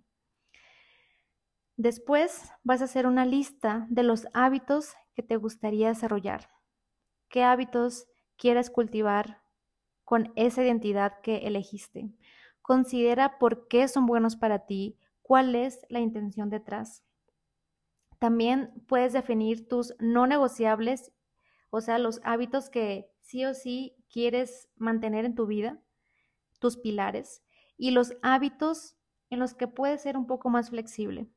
Después 1.77 2.51
vas 2.65 2.81
a 2.81 2.85
hacer 2.85 3.07
una 3.07 3.25
lista 3.27 3.87
de 3.89 4.03
los 4.03 4.27
hábitos 4.33 4.95
que 5.15 5.23
te 5.23 5.37
gustaría 5.37 5.89
desarrollar. 5.89 6.49
¿Qué 7.29 7.43
hábitos 7.45 8.07
quieres 8.37 8.71
cultivar 8.71 9.43
con 10.05 10.33
esa 10.37 10.65
identidad 10.65 11.21
que 11.23 11.47
elegiste? 11.47 12.11
Considera 12.63 13.39
por 13.39 13.69
qué 13.69 13.89
son 13.89 14.07
buenos 14.07 14.37
para 14.37 14.67
ti, 14.67 14.99
cuál 15.23 15.55
es 15.55 15.81
la 15.89 16.01
intención 16.01 16.51
detrás. 16.51 17.05
También 18.19 18.73
puedes 18.89 19.13
definir 19.13 19.69
tus 19.69 19.95
no 20.01 20.27
negociables, 20.27 21.13
o 21.71 21.81
sea, 21.81 21.99
los 21.99 22.21
hábitos 22.25 22.71
que 22.71 23.11
sí 23.21 23.45
o 23.45 23.55
sí 23.55 23.97
quieres 24.11 24.69
mantener 24.77 25.25
en 25.25 25.35
tu 25.35 25.47
vida, 25.47 25.81
tus 26.61 26.77
pilares, 26.79 27.43
y 27.77 27.93
los 27.93 28.15
hábitos 28.23 28.97
en 29.31 29.41
los 29.41 29.55
que 29.55 29.69
puedes 29.69 30.03
ser 30.03 30.17
un 30.17 30.27
poco 30.27 30.51
más 30.51 30.71
flexible. 30.71 31.29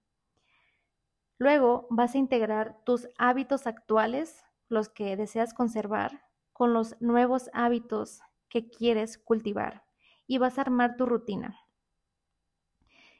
Luego 1.39 1.87
vas 1.89 2.15
a 2.15 2.17
integrar 2.17 2.77
tus 2.83 3.07
hábitos 3.17 3.67
actuales, 3.67 4.43
los 4.69 4.89
que 4.89 5.15
deseas 5.15 5.53
conservar, 5.53 6.23
con 6.51 6.73
los 6.73 6.99
nuevos 6.99 7.49
hábitos 7.53 8.21
que 8.49 8.69
quieres 8.69 9.17
cultivar 9.17 9.83
y 10.25 10.39
vas 10.39 10.57
a 10.57 10.61
armar 10.61 10.95
tu 10.97 11.05
rutina. 11.05 11.59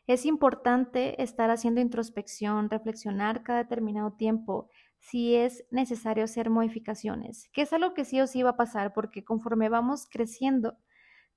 Es 0.08 0.26
importante 0.26 1.22
estar 1.22 1.52
haciendo 1.52 1.82
introspección, 1.82 2.70
reflexionar 2.70 3.44
cada 3.44 3.60
determinado 3.60 4.14
tiempo 4.14 4.70
si 5.00 5.36
es 5.36 5.66
necesario 5.70 6.24
hacer 6.24 6.50
modificaciones, 6.50 7.50
que 7.54 7.62
es 7.62 7.74
algo 7.74 7.94
que 7.94 8.06
sí 8.06 8.20
o 8.22 8.26
sí 8.26 8.42
va 8.42 8.52
a 8.52 8.58
pasar 8.58 8.94
porque 8.94 9.24
conforme 9.24 9.70
vamos 9.70 10.08
creciendo, 10.10 10.78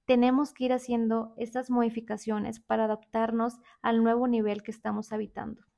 tenemos 0.07 0.55
que 0.55 0.64
ir 0.64 0.73
haciendo 0.73 1.35
estas 1.37 1.71
modificaciones 1.71 2.61
para 2.61 2.85
adaptarnos 2.85 3.59
al 3.83 4.03
nuevo 4.03 4.29
nivel 4.29 4.62
que 4.62 4.71
estamos 4.71 5.12
habitando. 5.12 5.69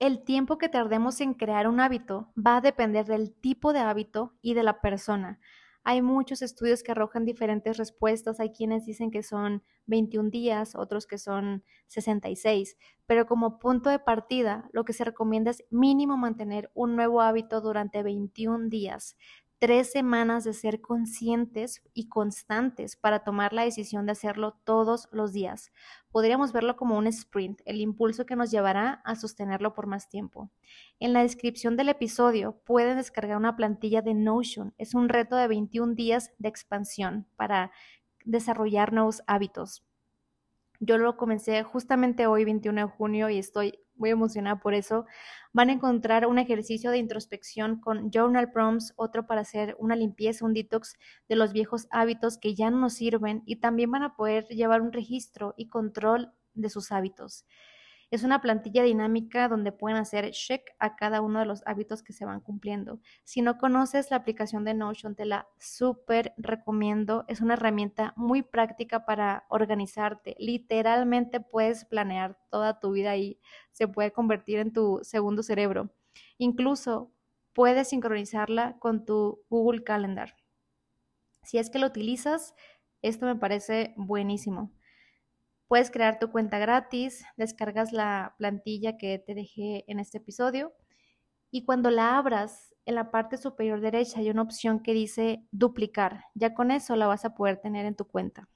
El 0.00 0.24
tiempo 0.24 0.56
que 0.56 0.70
tardemos 0.70 1.20
en 1.20 1.34
crear 1.34 1.68
un 1.68 1.78
hábito 1.78 2.32
va 2.34 2.56
a 2.56 2.60
depender 2.62 3.04
del 3.04 3.34
tipo 3.34 3.74
de 3.74 3.80
hábito 3.80 4.32
y 4.40 4.54
de 4.54 4.62
la 4.62 4.80
persona. 4.80 5.38
Hay 5.84 6.00
muchos 6.00 6.40
estudios 6.40 6.82
que 6.82 6.92
arrojan 6.92 7.26
diferentes 7.26 7.76
respuestas. 7.76 8.40
Hay 8.40 8.50
quienes 8.50 8.86
dicen 8.86 9.10
que 9.10 9.22
son 9.22 9.62
21 9.84 10.30
días, 10.30 10.74
otros 10.74 11.06
que 11.06 11.18
son 11.18 11.64
66. 11.88 12.78
Pero 13.04 13.26
como 13.26 13.58
punto 13.58 13.90
de 13.90 13.98
partida, 13.98 14.70
lo 14.72 14.86
que 14.86 14.94
se 14.94 15.04
recomienda 15.04 15.50
es 15.50 15.64
mínimo 15.68 16.16
mantener 16.16 16.70
un 16.72 16.96
nuevo 16.96 17.20
hábito 17.20 17.60
durante 17.60 18.02
21 18.02 18.70
días 18.70 19.18
tres 19.60 19.92
semanas 19.92 20.42
de 20.44 20.54
ser 20.54 20.80
conscientes 20.80 21.82
y 21.92 22.08
constantes 22.08 22.96
para 22.96 23.24
tomar 23.24 23.52
la 23.52 23.62
decisión 23.62 24.06
de 24.06 24.12
hacerlo 24.12 24.58
todos 24.64 25.06
los 25.12 25.34
días. 25.34 25.70
Podríamos 26.10 26.52
verlo 26.52 26.76
como 26.76 26.96
un 26.96 27.06
sprint, 27.06 27.60
el 27.66 27.82
impulso 27.82 28.24
que 28.24 28.36
nos 28.36 28.50
llevará 28.50 29.02
a 29.04 29.16
sostenerlo 29.16 29.74
por 29.74 29.86
más 29.86 30.08
tiempo. 30.08 30.50
En 30.98 31.12
la 31.12 31.20
descripción 31.20 31.76
del 31.76 31.90
episodio 31.90 32.62
pueden 32.64 32.96
descargar 32.96 33.36
una 33.36 33.54
plantilla 33.54 34.00
de 34.00 34.14
Notion. 34.14 34.74
Es 34.78 34.94
un 34.94 35.10
reto 35.10 35.36
de 35.36 35.46
21 35.46 35.94
días 35.94 36.32
de 36.38 36.48
expansión 36.48 37.28
para 37.36 37.70
desarrollar 38.24 38.94
nuevos 38.94 39.22
hábitos. 39.26 39.84
Yo 40.80 40.96
lo 40.98 41.16
comencé 41.16 41.62
justamente 41.62 42.26
hoy, 42.26 42.44
21 42.44 42.80
de 42.82 42.86
junio, 42.88 43.28
y 43.28 43.38
estoy 43.38 43.78
muy 43.96 44.10
emocionada 44.10 44.60
por 44.60 44.72
eso. 44.72 45.04
Van 45.52 45.68
a 45.68 45.72
encontrar 45.74 46.26
un 46.26 46.38
ejercicio 46.38 46.90
de 46.90 46.96
introspección 46.98 47.80
con 47.80 48.10
journal 48.10 48.50
prompts, 48.50 48.94
otro 48.96 49.26
para 49.26 49.42
hacer 49.42 49.76
una 49.78 49.94
limpieza, 49.94 50.46
un 50.46 50.54
detox 50.54 50.96
de 51.28 51.36
los 51.36 51.52
viejos 51.52 51.86
hábitos 51.90 52.38
que 52.38 52.54
ya 52.54 52.70
no 52.70 52.78
nos 52.78 52.94
sirven 52.94 53.42
y 53.44 53.56
también 53.56 53.90
van 53.90 54.02
a 54.04 54.16
poder 54.16 54.46
llevar 54.48 54.80
un 54.80 54.92
registro 54.92 55.54
y 55.58 55.68
control 55.68 56.32
de 56.54 56.70
sus 56.70 56.92
hábitos. 56.92 57.44
Es 58.10 58.24
una 58.24 58.40
plantilla 58.40 58.82
dinámica 58.82 59.48
donde 59.48 59.70
pueden 59.70 59.96
hacer 59.96 60.32
check 60.32 60.62
a 60.80 60.96
cada 60.96 61.20
uno 61.20 61.38
de 61.38 61.44
los 61.46 61.62
hábitos 61.64 62.02
que 62.02 62.12
se 62.12 62.24
van 62.24 62.40
cumpliendo. 62.40 62.98
Si 63.22 63.40
no 63.40 63.56
conoces 63.56 64.10
la 64.10 64.16
aplicación 64.16 64.64
de 64.64 64.74
Notion, 64.74 65.14
te 65.14 65.24
la 65.24 65.46
súper 65.58 66.34
recomiendo. 66.36 67.24
Es 67.28 67.40
una 67.40 67.54
herramienta 67.54 68.12
muy 68.16 68.42
práctica 68.42 69.06
para 69.06 69.44
organizarte. 69.48 70.34
Literalmente 70.40 71.40
puedes 71.40 71.84
planear 71.84 72.36
toda 72.50 72.80
tu 72.80 72.90
vida 72.90 73.16
y 73.16 73.38
se 73.70 73.86
puede 73.86 74.12
convertir 74.12 74.58
en 74.58 74.72
tu 74.72 74.98
segundo 75.02 75.44
cerebro. 75.44 75.94
Incluso 76.36 77.12
puedes 77.52 77.90
sincronizarla 77.90 78.76
con 78.80 79.04
tu 79.04 79.44
Google 79.48 79.84
Calendar. 79.84 80.34
Si 81.44 81.58
es 81.58 81.70
que 81.70 81.78
lo 81.78 81.86
utilizas, 81.86 82.54
esto 83.02 83.26
me 83.26 83.36
parece 83.36 83.94
buenísimo. 83.96 84.72
Puedes 85.70 85.92
crear 85.92 86.18
tu 86.18 86.32
cuenta 86.32 86.58
gratis, 86.58 87.24
descargas 87.36 87.92
la 87.92 88.34
plantilla 88.38 88.98
que 88.98 89.20
te 89.24 89.36
dejé 89.36 89.84
en 89.86 90.00
este 90.00 90.18
episodio 90.18 90.72
y 91.52 91.64
cuando 91.64 91.90
la 91.90 92.18
abras, 92.18 92.74
en 92.86 92.96
la 92.96 93.12
parte 93.12 93.36
superior 93.36 93.80
derecha 93.80 94.18
hay 94.18 94.30
una 94.30 94.42
opción 94.42 94.82
que 94.82 94.94
dice 94.94 95.46
duplicar. 95.52 96.24
Ya 96.34 96.54
con 96.54 96.72
eso 96.72 96.96
la 96.96 97.06
vas 97.06 97.24
a 97.24 97.36
poder 97.36 97.58
tener 97.58 97.86
en 97.86 97.94
tu 97.94 98.04
cuenta. 98.04 98.48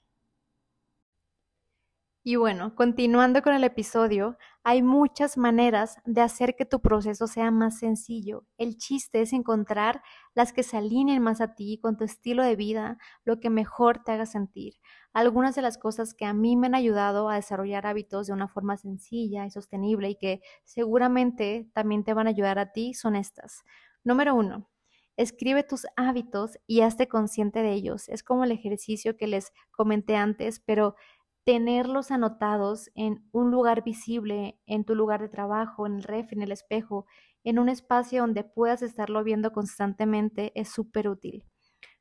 Y 2.26 2.34
bueno, 2.36 2.74
continuando 2.74 3.42
con 3.42 3.54
el 3.54 3.62
episodio, 3.62 4.36
hay 4.62 4.82
muchas 4.82 5.36
maneras 5.36 5.98
de 6.06 6.22
hacer 6.22 6.56
que 6.56 6.64
tu 6.64 6.80
proceso 6.80 7.26
sea 7.28 7.50
más 7.52 7.78
sencillo. 7.78 8.46
El 8.56 8.76
chiste 8.78 9.20
es 9.20 9.32
encontrar 9.34 10.02
las 10.34 10.52
que 10.54 10.62
se 10.62 10.78
alineen 10.78 11.22
más 11.22 11.42
a 11.42 11.54
ti, 11.54 11.78
con 11.80 11.96
tu 11.96 12.02
estilo 12.02 12.42
de 12.42 12.56
vida, 12.56 12.96
lo 13.24 13.38
que 13.40 13.50
mejor 13.50 14.02
te 14.02 14.12
haga 14.12 14.24
sentir. 14.26 14.74
Algunas 15.14 15.54
de 15.54 15.62
las 15.62 15.78
cosas 15.78 16.12
que 16.12 16.26
a 16.26 16.34
mí 16.34 16.56
me 16.56 16.66
han 16.66 16.74
ayudado 16.74 17.30
a 17.30 17.36
desarrollar 17.36 17.86
hábitos 17.86 18.26
de 18.26 18.34
una 18.34 18.48
forma 18.48 18.76
sencilla 18.76 19.46
y 19.46 19.50
sostenible 19.50 20.10
y 20.10 20.16
que 20.16 20.42
seguramente 20.64 21.70
también 21.72 22.04
te 22.04 22.12
van 22.12 22.26
a 22.26 22.30
ayudar 22.30 22.58
a 22.58 22.72
ti 22.72 22.92
son 22.92 23.16
estas. 23.16 23.62
Número 24.04 24.34
uno, 24.34 24.68
Escribe 25.16 25.62
tus 25.62 25.86
hábitos 25.94 26.58
y 26.66 26.80
hazte 26.80 27.06
consciente 27.06 27.62
de 27.62 27.72
ellos. 27.72 28.08
Es 28.08 28.24
como 28.24 28.44
el 28.44 28.50
ejercicio 28.50 29.16
que 29.16 29.28
les 29.28 29.52
comenté 29.70 30.16
antes, 30.16 30.58
pero 30.58 30.96
tenerlos 31.44 32.10
anotados 32.10 32.90
en 32.94 33.28
un 33.30 33.50
lugar 33.50 33.84
visible, 33.84 34.58
en 34.66 34.84
tu 34.84 34.94
lugar 34.94 35.20
de 35.20 35.28
trabajo, 35.28 35.86
en 35.86 35.96
el 35.96 36.02
ref, 36.02 36.32
en 36.32 36.42
el 36.42 36.50
espejo, 36.50 37.06
en 37.44 37.58
un 37.58 37.68
espacio 37.68 38.22
donde 38.22 38.42
puedas 38.42 38.82
estarlo 38.82 39.22
viendo 39.22 39.52
constantemente 39.52 40.50
es 40.56 40.70
súper 40.70 41.08
útil. 41.08 41.44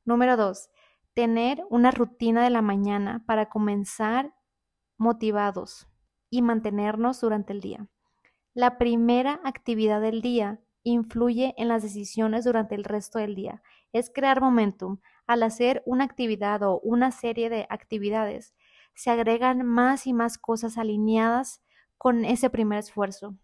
Número 0.05 0.35
dos, 0.35 0.69
tener 1.13 1.63
una 1.69 1.91
rutina 1.91 2.43
de 2.43 2.49
la 2.49 2.61
mañana 2.61 3.23
para 3.25 3.49
comenzar 3.49 4.33
motivados 4.97 5.87
y 6.29 6.41
mantenernos 6.41 7.21
durante 7.21 7.53
el 7.53 7.61
día. 7.61 7.87
La 8.53 8.77
primera 8.77 9.39
actividad 9.43 10.01
del 10.01 10.21
día 10.21 10.59
influye 10.83 11.53
en 11.57 11.67
las 11.67 11.83
decisiones 11.83 12.43
durante 12.43 12.75
el 12.75 12.83
resto 12.83 13.19
del 13.19 13.35
día. 13.35 13.63
Es 13.91 14.11
crear 14.13 14.41
momentum. 14.41 14.99
Al 15.25 15.43
hacer 15.43 15.81
una 15.85 16.03
actividad 16.03 16.61
o 16.63 16.79
una 16.81 17.11
serie 17.11 17.49
de 17.49 17.65
actividades, 17.69 18.53
se 18.93 19.09
agregan 19.09 19.65
más 19.65 20.05
y 20.05 20.13
más 20.13 20.37
cosas 20.37 20.77
alineadas 20.77 21.63
con 21.97 22.25
ese 22.25 22.49
primer 22.49 22.79
esfuerzo. 22.79 23.37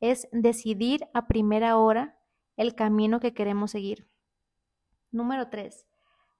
Es 0.00 0.28
decidir 0.30 1.08
a 1.14 1.26
primera 1.26 1.76
hora 1.76 2.18
el 2.56 2.74
camino 2.74 3.20
que 3.20 3.34
queremos 3.34 3.72
seguir. 3.72 4.08
Número 5.10 5.48
3. 5.48 5.87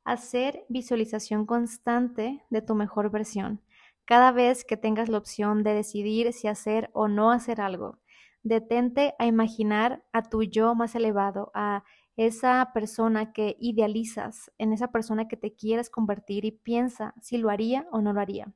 Hacer 0.08 0.64
visualización 0.70 1.44
constante 1.44 2.42
de 2.48 2.62
tu 2.62 2.74
mejor 2.74 3.10
versión. 3.10 3.60
Cada 4.06 4.32
vez 4.32 4.64
que 4.64 4.78
tengas 4.78 5.10
la 5.10 5.18
opción 5.18 5.62
de 5.62 5.74
decidir 5.74 6.32
si 6.32 6.48
hacer 6.48 6.88
o 6.94 7.08
no 7.08 7.30
hacer 7.30 7.60
algo, 7.60 7.98
detente 8.42 9.14
a 9.18 9.26
imaginar 9.26 10.02
a 10.14 10.22
tu 10.22 10.44
yo 10.44 10.74
más 10.74 10.94
elevado, 10.94 11.50
a 11.52 11.84
esa 12.16 12.70
persona 12.72 13.34
que 13.34 13.58
idealizas, 13.60 14.50
en 14.56 14.72
esa 14.72 14.92
persona 14.92 15.28
que 15.28 15.36
te 15.36 15.54
quieres 15.54 15.90
convertir 15.90 16.46
y 16.46 16.52
piensa 16.52 17.12
si 17.20 17.36
lo 17.36 17.50
haría 17.50 17.86
o 17.92 18.00
no 18.00 18.14
lo 18.14 18.22
haría. 18.22 18.54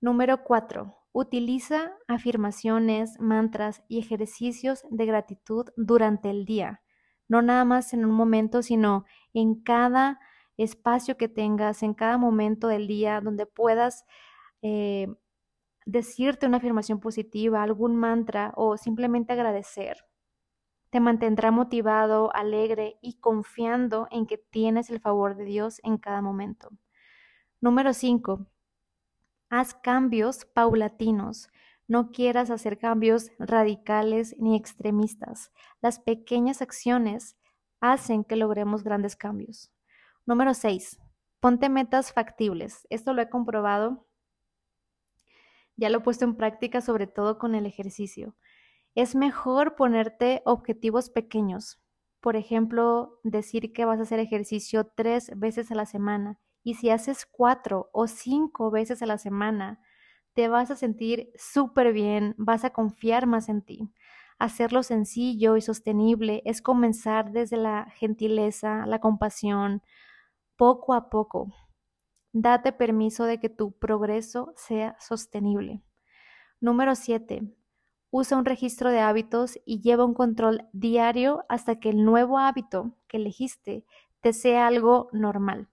Número 0.00 0.42
4. 0.42 0.96
Utiliza 1.12 1.92
afirmaciones, 2.08 3.20
mantras 3.20 3.84
y 3.86 4.00
ejercicios 4.00 4.84
de 4.90 5.06
gratitud 5.06 5.66
durante 5.76 6.28
el 6.28 6.44
día. 6.44 6.82
No 7.28 7.42
nada 7.42 7.64
más 7.66 7.92
en 7.92 8.06
un 8.06 8.12
momento, 8.12 8.62
sino 8.62 9.04
en 9.34 9.62
cada 9.62 10.20
espacio 10.56 11.16
que 11.16 11.28
tengas, 11.28 11.82
en 11.82 11.94
cada 11.94 12.18
momento 12.18 12.68
del 12.68 12.86
día 12.86 13.20
donde 13.20 13.46
puedas 13.46 14.04
eh, 14.62 15.08
decirte 15.86 16.46
una 16.46 16.58
afirmación 16.58 17.00
positiva, 17.00 17.62
algún 17.62 17.96
mantra 17.96 18.52
o 18.56 18.76
simplemente 18.76 19.32
agradecer 19.32 20.08
te 20.90 21.00
mantendrá 21.00 21.50
motivado, 21.50 22.34
alegre 22.34 22.98
y 23.02 23.18
confiando 23.18 24.08
en 24.10 24.26
que 24.26 24.38
tienes 24.38 24.90
el 24.90 25.00
favor 25.00 25.36
de 25.36 25.44
Dios 25.44 25.80
en 25.84 25.98
cada 25.98 26.22
momento. 26.22 26.70
Número 27.60 27.92
5. 27.92 28.46
Haz 29.50 29.74
cambios 29.74 30.44
paulatinos. 30.46 31.50
No 31.86 32.10
quieras 32.10 32.50
hacer 32.50 32.78
cambios 32.78 33.30
radicales 33.38 34.36
ni 34.38 34.56
extremistas. 34.56 35.52
Las 35.80 35.98
pequeñas 35.98 36.62
acciones 36.62 37.36
hacen 37.80 38.24
que 38.24 38.36
logremos 38.36 38.84
grandes 38.84 39.16
cambios. 39.16 39.70
Número 40.26 40.54
6. 40.54 40.98
Ponte 41.40 41.68
metas 41.68 42.12
factibles. 42.12 42.86
Esto 42.90 43.12
lo 43.12 43.22
he 43.22 43.30
comprobado. 43.30 44.06
Ya 45.76 45.88
lo 45.88 45.98
he 45.98 46.00
puesto 46.00 46.24
en 46.24 46.36
práctica, 46.36 46.80
sobre 46.80 47.06
todo 47.06 47.38
con 47.38 47.54
el 47.54 47.66
ejercicio. 47.66 48.34
Es 48.94 49.14
mejor 49.14 49.76
ponerte 49.76 50.42
objetivos 50.44 51.10
pequeños. 51.10 51.80
Por 52.20 52.34
ejemplo, 52.34 53.20
decir 53.22 53.72
que 53.72 53.84
vas 53.84 54.00
a 54.00 54.02
hacer 54.02 54.18
ejercicio 54.18 54.90
tres 54.96 55.30
veces 55.36 55.70
a 55.70 55.76
la 55.76 55.86
semana. 55.86 56.40
Y 56.64 56.74
si 56.74 56.90
haces 56.90 57.24
cuatro 57.24 57.90
o 57.92 58.08
cinco 58.08 58.70
veces 58.70 59.00
a 59.02 59.06
la 59.06 59.18
semana, 59.18 59.80
te 60.34 60.48
vas 60.48 60.70
a 60.70 60.76
sentir 60.76 61.32
súper 61.36 61.92
bien, 61.92 62.34
vas 62.36 62.64
a 62.64 62.70
confiar 62.70 63.26
más 63.26 63.48
en 63.48 63.62
ti. 63.62 63.92
Hacerlo 64.38 64.84
sencillo 64.84 65.56
y 65.56 65.60
sostenible 65.60 66.42
es 66.44 66.62
comenzar 66.62 67.32
desde 67.32 67.56
la 67.56 67.90
gentileza, 67.96 68.86
la 68.86 69.00
compasión, 69.00 69.82
poco 70.56 70.94
a 70.94 71.10
poco. 71.10 71.52
Date 72.32 72.72
permiso 72.72 73.24
de 73.24 73.40
que 73.40 73.48
tu 73.48 73.72
progreso 73.72 74.52
sea 74.56 74.96
sostenible. 75.00 75.82
Número 76.60 76.94
7. 76.94 77.52
Usa 78.10 78.38
un 78.38 78.44
registro 78.44 78.90
de 78.90 79.00
hábitos 79.00 79.58
y 79.64 79.80
lleva 79.80 80.04
un 80.04 80.14
control 80.14 80.68
diario 80.72 81.44
hasta 81.48 81.80
que 81.80 81.90
el 81.90 82.04
nuevo 82.04 82.38
hábito 82.38 82.96
que 83.08 83.16
elegiste 83.16 83.84
te 84.20 84.32
sea 84.32 84.68
algo 84.68 85.08
normal. 85.12 85.68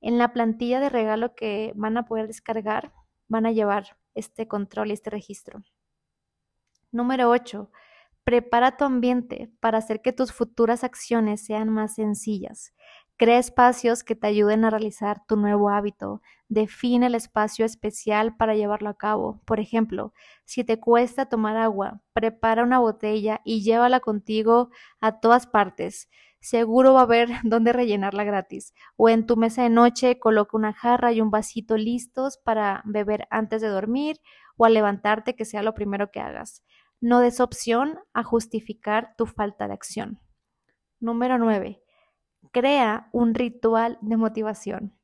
En 0.00 0.18
la 0.18 0.32
plantilla 0.32 0.78
de 0.78 0.88
regalo 0.88 1.34
que 1.34 1.72
van 1.74 1.96
a 1.96 2.04
poder 2.04 2.28
descargar, 2.28 2.92
van 3.26 3.44
a 3.44 3.50
llevar 3.50 3.98
este 4.14 4.46
control 4.46 4.90
y 4.90 4.92
este 4.92 5.10
registro. 5.10 5.64
Número 6.92 7.28
8. 7.28 7.70
Prepara 8.28 8.76
tu 8.76 8.84
ambiente 8.84 9.50
para 9.58 9.78
hacer 9.78 10.02
que 10.02 10.12
tus 10.12 10.34
futuras 10.34 10.84
acciones 10.84 11.42
sean 11.42 11.70
más 11.70 11.94
sencillas. 11.94 12.74
Crea 13.16 13.38
espacios 13.38 14.04
que 14.04 14.14
te 14.14 14.26
ayuden 14.26 14.66
a 14.66 14.70
realizar 14.70 15.24
tu 15.26 15.36
nuevo 15.36 15.70
hábito. 15.70 16.20
Define 16.50 17.06
el 17.06 17.14
espacio 17.14 17.64
especial 17.64 18.36
para 18.36 18.54
llevarlo 18.54 18.90
a 18.90 18.98
cabo. 18.98 19.40
Por 19.46 19.60
ejemplo, 19.60 20.12
si 20.44 20.62
te 20.62 20.78
cuesta 20.78 21.30
tomar 21.30 21.56
agua, 21.56 22.02
prepara 22.12 22.64
una 22.64 22.78
botella 22.80 23.40
y 23.44 23.62
llévala 23.62 24.00
contigo 24.00 24.68
a 25.00 25.20
todas 25.20 25.46
partes. 25.46 26.10
Seguro 26.38 26.92
va 26.92 27.00
a 27.00 27.04
haber 27.04 27.30
dónde 27.44 27.72
rellenarla 27.72 28.24
gratis. 28.24 28.74
O 28.96 29.08
en 29.08 29.24
tu 29.24 29.38
mesa 29.38 29.62
de 29.62 29.70
noche 29.70 30.18
coloca 30.18 30.54
una 30.54 30.74
jarra 30.74 31.12
y 31.12 31.22
un 31.22 31.30
vasito 31.30 31.78
listos 31.78 32.36
para 32.36 32.82
beber 32.84 33.26
antes 33.30 33.62
de 33.62 33.68
dormir 33.68 34.20
o 34.58 34.66
al 34.66 34.74
levantarte 34.74 35.34
que 35.34 35.46
sea 35.46 35.62
lo 35.62 35.72
primero 35.72 36.10
que 36.10 36.20
hagas. 36.20 36.62
No 37.00 37.20
des 37.20 37.38
opción 37.38 38.00
a 38.12 38.24
justificar 38.24 39.14
tu 39.16 39.26
falta 39.26 39.68
de 39.68 39.74
acción. 39.74 40.18
Número 40.98 41.38
9. 41.38 41.80
Crea 42.50 43.08
un 43.12 43.34
ritual 43.34 43.98
de 44.00 44.16
motivación. 44.16 44.98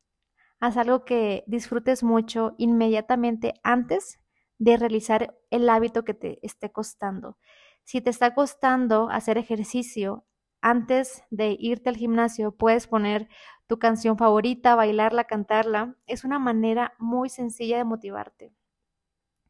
Haz 0.59 0.77
algo 0.77 1.05
que 1.05 1.45
disfrutes 1.47 2.03
mucho 2.03 2.57
inmediatamente 2.59 3.55
antes 3.63 4.19
de 4.59 4.77
realizar 4.77 5.39
el 5.51 5.69
hábito 5.69 6.05
que 6.05 6.15
te 6.15 6.45
esté 6.45 6.73
costando. 6.73 7.39
Si 7.85 8.01
te 8.01 8.11
está 8.11 8.35
costando 8.35 9.09
hacer 9.09 9.39
ejercicio, 9.39 10.25
antes 10.61 11.23
de 11.31 11.57
irte 11.61 11.91
al 11.91 11.97
gimnasio 11.97 12.57
puedes 12.57 12.89
poner 12.89 13.29
tu 13.69 13.79
canción 13.79 14.19
favorita, 14.19 14.75
bailarla, 14.75 15.25
cantarla. 15.25 15.97
Es 16.07 16.25
una 16.25 16.41
manera 16.41 16.95
muy 16.99 17.29
sencilla 17.29 17.79
de 17.79 17.85
motivarte. 17.85 18.53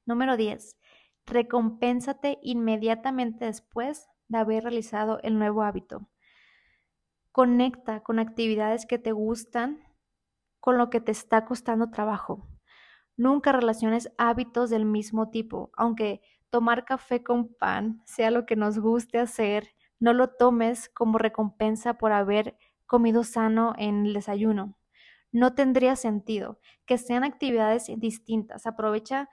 Número 0.04 0.36
10 0.36 0.76
recompénsate 1.26 2.38
inmediatamente 2.42 3.46
después 3.46 4.08
de 4.28 4.38
haber 4.38 4.64
realizado 4.64 5.20
el 5.22 5.38
nuevo 5.38 5.62
hábito. 5.62 6.08
Conecta 7.32 8.02
con 8.02 8.18
actividades 8.18 8.86
que 8.86 8.98
te 8.98 9.12
gustan 9.12 9.82
con 10.60 10.78
lo 10.78 10.88
que 10.88 11.00
te 11.00 11.12
está 11.12 11.44
costando 11.44 11.90
trabajo. 11.90 12.48
Nunca 13.16 13.52
relaciones 13.52 14.12
hábitos 14.18 14.70
del 14.70 14.84
mismo 14.86 15.30
tipo, 15.30 15.70
aunque 15.76 16.22
tomar 16.50 16.84
café 16.84 17.22
con 17.22 17.52
pan 17.54 18.02
sea 18.06 18.30
lo 18.30 18.46
que 18.46 18.56
nos 18.56 18.78
guste 18.78 19.18
hacer, 19.18 19.74
no 20.00 20.12
lo 20.12 20.28
tomes 20.28 20.88
como 20.88 21.18
recompensa 21.18 21.94
por 21.94 22.12
haber 22.12 22.56
comido 22.86 23.24
sano 23.24 23.74
en 23.78 24.06
el 24.06 24.14
desayuno. 24.14 24.76
No 25.32 25.54
tendría 25.54 25.96
sentido 25.96 26.60
que 26.86 26.96
sean 26.96 27.24
actividades 27.24 27.90
distintas. 27.96 28.66
Aprovecha 28.66 29.28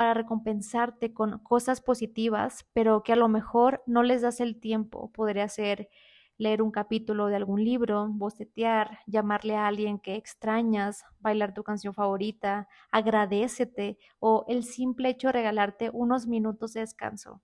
para 0.00 0.14
recompensarte 0.14 1.12
con 1.12 1.40
cosas 1.40 1.82
positivas, 1.82 2.66
pero 2.72 3.02
que 3.02 3.12
a 3.12 3.16
lo 3.16 3.28
mejor 3.28 3.82
no 3.86 4.02
les 4.02 4.22
das 4.22 4.40
el 4.40 4.58
tiempo. 4.58 5.12
Podría 5.12 5.46
ser 5.46 5.90
leer 6.38 6.62
un 6.62 6.70
capítulo 6.70 7.26
de 7.26 7.36
algún 7.36 7.62
libro, 7.62 8.08
bocetear, 8.08 9.00
llamarle 9.06 9.56
a 9.56 9.66
alguien 9.66 9.98
que 9.98 10.14
extrañas, 10.14 11.04
bailar 11.18 11.52
tu 11.52 11.64
canción 11.64 11.92
favorita, 11.92 12.66
agradecete 12.90 13.98
o 14.20 14.46
el 14.48 14.64
simple 14.64 15.10
hecho 15.10 15.28
de 15.28 15.32
regalarte 15.32 15.90
unos 15.92 16.26
minutos 16.26 16.72
de 16.72 16.80
descanso. 16.80 17.42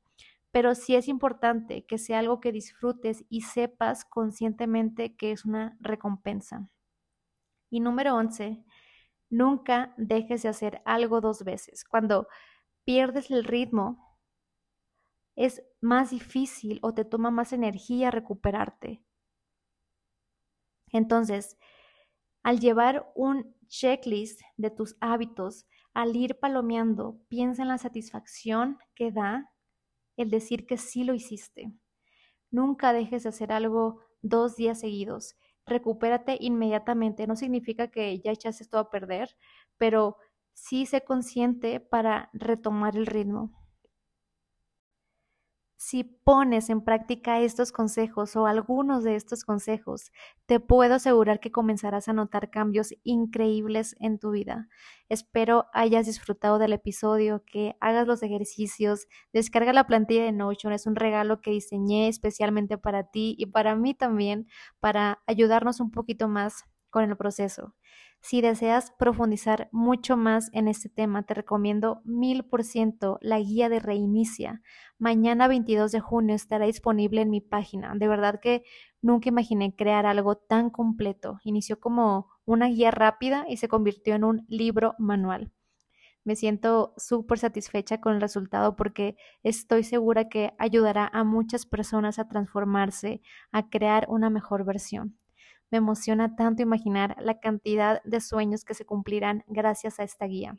Pero 0.51 0.75
sí 0.75 0.95
es 0.97 1.09
importante 1.09 1.85
que 1.85 1.99
sea 1.99 2.21
algo 2.21 2.41
que 2.41 2.53
disfrutes 2.53 3.27
y 3.29 3.43
sepas 3.43 4.07
conscientemente 4.07 5.15
que 5.15 5.31
es 5.31 5.45
una 5.45 5.77
recompensa. 5.79 6.71
Y 7.69 7.81
número 7.81 8.15
11, 8.15 8.65
Nunca 9.31 9.95
dejes 9.97 10.43
de 10.43 10.49
hacer 10.49 10.83
algo 10.85 11.21
dos 11.21 11.45
veces. 11.45 11.85
Cuando 11.85 12.29
pierdes 12.85 13.31
el 13.31 13.45
ritmo, 13.45 14.19
es 15.37 15.63
más 15.81 16.11
difícil 16.11 16.79
o 16.83 16.95
te 16.95 17.05
toma 17.05 17.31
más 17.31 17.53
energía 17.53 18.11
recuperarte. 18.11 19.03
Entonces, 20.93 21.59
al 22.43 22.61
llevar 22.61 23.13
un 23.15 23.57
checklist 23.67 24.41
de 24.57 24.71
tus 24.71 24.97
hábitos, 25.01 25.67
al 25.93 26.15
ir 26.15 26.39
palomeando, 26.39 27.21
piensa 27.29 27.63
en 27.63 27.69
la 27.69 27.79
satisfacción 27.79 28.79
que 28.95 29.11
da 29.11 29.53
el 30.17 30.31
decir 30.31 30.67
que 30.67 30.79
sí 30.79 31.05
lo 31.05 31.15
hiciste. 31.15 31.73
Nunca 32.51 32.93
dejes 32.93 33.25
de 33.25 33.31
hacer 33.31 33.53
algo 33.53 34.01
dos 34.23 34.57
días 34.57 34.81
seguidos 34.81 35.37
recupérate 35.67 36.37
inmediatamente. 36.41 37.27
No 37.27 37.37
significa 37.37 37.89
que 37.89 38.21
ya 38.21 38.33
echaste 38.33 38.67
todo 38.67 38.83
a 38.83 38.91
perder, 38.91 39.37
pero 39.79 40.17
sí 40.55 40.87
sé 40.87 41.03
consciente 41.05 41.81
para 41.81 42.31
retomar 42.33 42.97
el 42.97 43.07
ritmo. 43.07 43.66
Si 45.79 46.05
pones 46.05 46.71
en 46.71 46.81
práctica 46.81 47.41
estos 47.41 47.71
consejos 47.71 48.35
o 48.35 48.47
algunos 48.47 49.05
de 49.05 49.15
estos 49.15 49.45
consejos, 49.45 50.11
te 50.47 50.59
puedo 50.59 50.95
asegurar 50.95 51.39
que 51.39 51.53
comenzarás 51.53 52.09
a 52.09 52.15
notar 52.15 52.51
cambios 52.51 52.95
increíbles 53.05 53.95
en 54.01 54.19
tu 54.19 54.31
vida. 54.31 54.69
Espero 55.11 55.67
hayas 55.75 56.07
disfrutado 56.07 56.59
del 56.59 56.73
episodio, 56.73 57.45
que 57.45 57.77
hagas 57.81 58.07
los 58.07 58.23
ejercicios, 58.23 59.07
descarga 59.35 59.75
la 59.75 59.87
plantilla 59.87 60.25
de 60.25 60.33
Notion, 60.33 60.73
es 60.73 60.87
un 60.87 60.97
regalo 60.97 61.43
que 61.43 61.51
diseñé 61.51 62.09
especialmente 62.09 62.79
para 62.79 63.11
ti 63.11 63.35
y 63.39 63.47
para 63.47 63.77
mí 63.77 63.93
también, 63.93 64.49
para 64.81 65.23
ayudarnos 65.27 65.81
un 65.81 65.91
poquito 65.91 66.27
más 66.27 66.65
con 66.97 67.11
el 67.11 67.17
proceso. 67.19 67.75
Si 68.23 68.41
deseas 68.41 68.91
profundizar 68.99 69.69
mucho 69.71 70.17
más 70.17 70.49
en 70.55 70.67
este 70.67 70.89
tema, 70.89 71.25
te 71.25 71.35
recomiendo 71.35 72.01
mil 72.07 72.43
por 72.43 72.65
ciento 72.65 73.19
la 73.21 73.39
guía 73.39 73.69
de 73.69 73.81
Reinicia. 73.81 74.63
Mañana 74.99 75.47
22 75.47 75.93
de 75.93 76.01
junio 76.01 76.35
estará 76.35 76.65
disponible 76.65 77.21
en 77.21 77.29
mi 77.29 77.43
página. 77.43 77.93
De 77.97 78.09
verdad 78.09 78.41
que 78.41 78.63
nunca 79.03 79.29
imaginé 79.29 79.77
crear 79.77 80.07
algo 80.07 80.37
tan 80.37 80.71
completo. 80.71 81.39
Inició 81.45 81.81
como 81.81 82.31
una 82.47 82.69
guía 82.69 82.91
rápida 82.91 83.45
y 83.47 83.59
se 83.59 83.69
convirtió 83.69 84.15
en 84.15 84.25
un 84.25 84.47
libro 84.49 84.95
manual. 84.99 85.53
Me 86.25 86.35
siento 86.35 86.95
súper 86.97 87.39
satisfecha 87.39 88.01
con 88.01 88.15
el 88.15 88.23
resultado 88.23 88.75
porque 88.75 89.19
estoy 89.43 89.85
segura 89.85 90.31
que 90.31 90.55
ayudará 90.59 91.11
a 91.13 91.25
muchas 91.25 91.67
personas 91.67 92.19
a 92.19 92.27
transformarse, 92.27 93.21
a 93.53 93.69
crear 93.69 94.07
una 94.09 94.31
mejor 94.31 94.65
versión. 94.65 95.19
Me 95.71 95.79
emociona 95.79 96.37
tanto 96.37 96.63
imaginar 96.63 97.17
la 97.21 97.41
cantidad 97.41 98.03
de 98.05 98.21
sueños 98.21 98.65
que 98.65 98.75
se 98.75 98.85
cumplirán 98.85 99.45
gracias 99.47 100.01
a 100.01 100.05
esta 100.05 100.27
guía. 100.27 100.59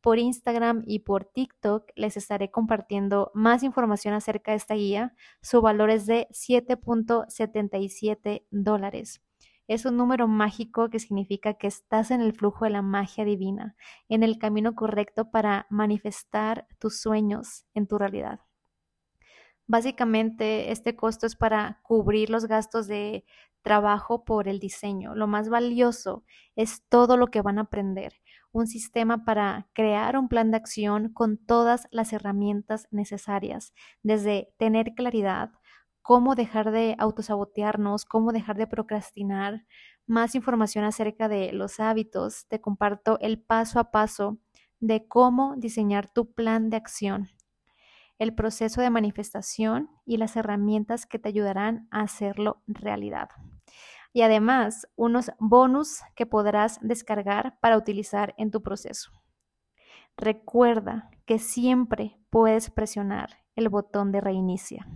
Por 0.00 0.18
Instagram 0.18 0.82
y 0.86 1.00
por 1.00 1.24
TikTok 1.24 1.90
les 1.94 2.16
estaré 2.16 2.50
compartiendo 2.50 3.30
más 3.34 3.62
información 3.62 4.14
acerca 4.14 4.52
de 4.52 4.58
esta 4.58 4.74
guía. 4.74 5.14
Su 5.42 5.60
valor 5.62 5.90
es 5.90 6.06
de 6.06 6.26
7.77 6.30 8.46
dólares. 8.50 9.22
Es 9.68 9.84
un 9.84 9.96
número 9.96 10.26
mágico 10.26 10.90
que 10.90 10.98
significa 10.98 11.54
que 11.54 11.68
estás 11.68 12.10
en 12.10 12.20
el 12.20 12.32
flujo 12.32 12.64
de 12.64 12.72
la 12.72 12.82
magia 12.82 13.24
divina, 13.24 13.76
en 14.08 14.24
el 14.24 14.38
camino 14.38 14.74
correcto 14.74 15.30
para 15.30 15.68
manifestar 15.70 16.66
tus 16.80 17.00
sueños 17.00 17.66
en 17.74 17.86
tu 17.86 17.96
realidad. 17.96 18.40
Básicamente, 19.70 20.72
este 20.72 20.96
costo 20.96 21.26
es 21.26 21.36
para 21.36 21.78
cubrir 21.84 22.28
los 22.28 22.46
gastos 22.46 22.88
de 22.88 23.24
trabajo 23.62 24.24
por 24.24 24.48
el 24.48 24.58
diseño. 24.58 25.14
Lo 25.14 25.28
más 25.28 25.48
valioso 25.48 26.24
es 26.56 26.82
todo 26.88 27.16
lo 27.16 27.28
que 27.28 27.40
van 27.40 27.58
a 27.58 27.62
aprender. 27.62 28.14
Un 28.50 28.66
sistema 28.66 29.24
para 29.24 29.68
crear 29.72 30.16
un 30.16 30.26
plan 30.26 30.50
de 30.50 30.56
acción 30.56 31.12
con 31.12 31.36
todas 31.38 31.86
las 31.92 32.12
herramientas 32.12 32.88
necesarias, 32.90 33.72
desde 34.02 34.52
tener 34.58 34.92
claridad, 34.96 35.52
cómo 36.02 36.34
dejar 36.34 36.72
de 36.72 36.96
autosabotearnos, 36.98 38.04
cómo 38.06 38.32
dejar 38.32 38.56
de 38.56 38.66
procrastinar, 38.66 39.66
más 40.04 40.34
información 40.34 40.84
acerca 40.84 41.28
de 41.28 41.52
los 41.52 41.78
hábitos, 41.78 42.48
te 42.48 42.60
comparto 42.60 43.20
el 43.20 43.40
paso 43.40 43.78
a 43.78 43.92
paso 43.92 44.38
de 44.80 45.06
cómo 45.06 45.54
diseñar 45.56 46.12
tu 46.12 46.32
plan 46.32 46.70
de 46.70 46.76
acción, 46.76 47.28
el 48.20 48.34
proceso 48.34 48.82
de 48.82 48.90
manifestación 48.90 49.90
y 50.04 50.18
las 50.18 50.36
herramientas 50.36 51.06
que 51.06 51.18
te 51.18 51.30
ayudarán 51.30 51.88
a 51.90 52.02
hacerlo 52.02 52.62
realidad. 52.66 53.30
Y 54.12 54.20
además, 54.22 54.86
unos 54.94 55.32
bonus 55.38 56.02
que 56.14 56.26
podrás 56.26 56.78
descargar 56.82 57.58
para 57.60 57.78
utilizar 57.78 58.34
en 58.36 58.50
tu 58.50 58.62
proceso. 58.62 59.10
Recuerda 60.18 61.10
que 61.24 61.38
siempre 61.38 62.20
puedes 62.28 62.70
presionar 62.70 63.38
el 63.56 63.70
botón 63.70 64.12
de 64.12 64.20
reinicia. 64.20 64.86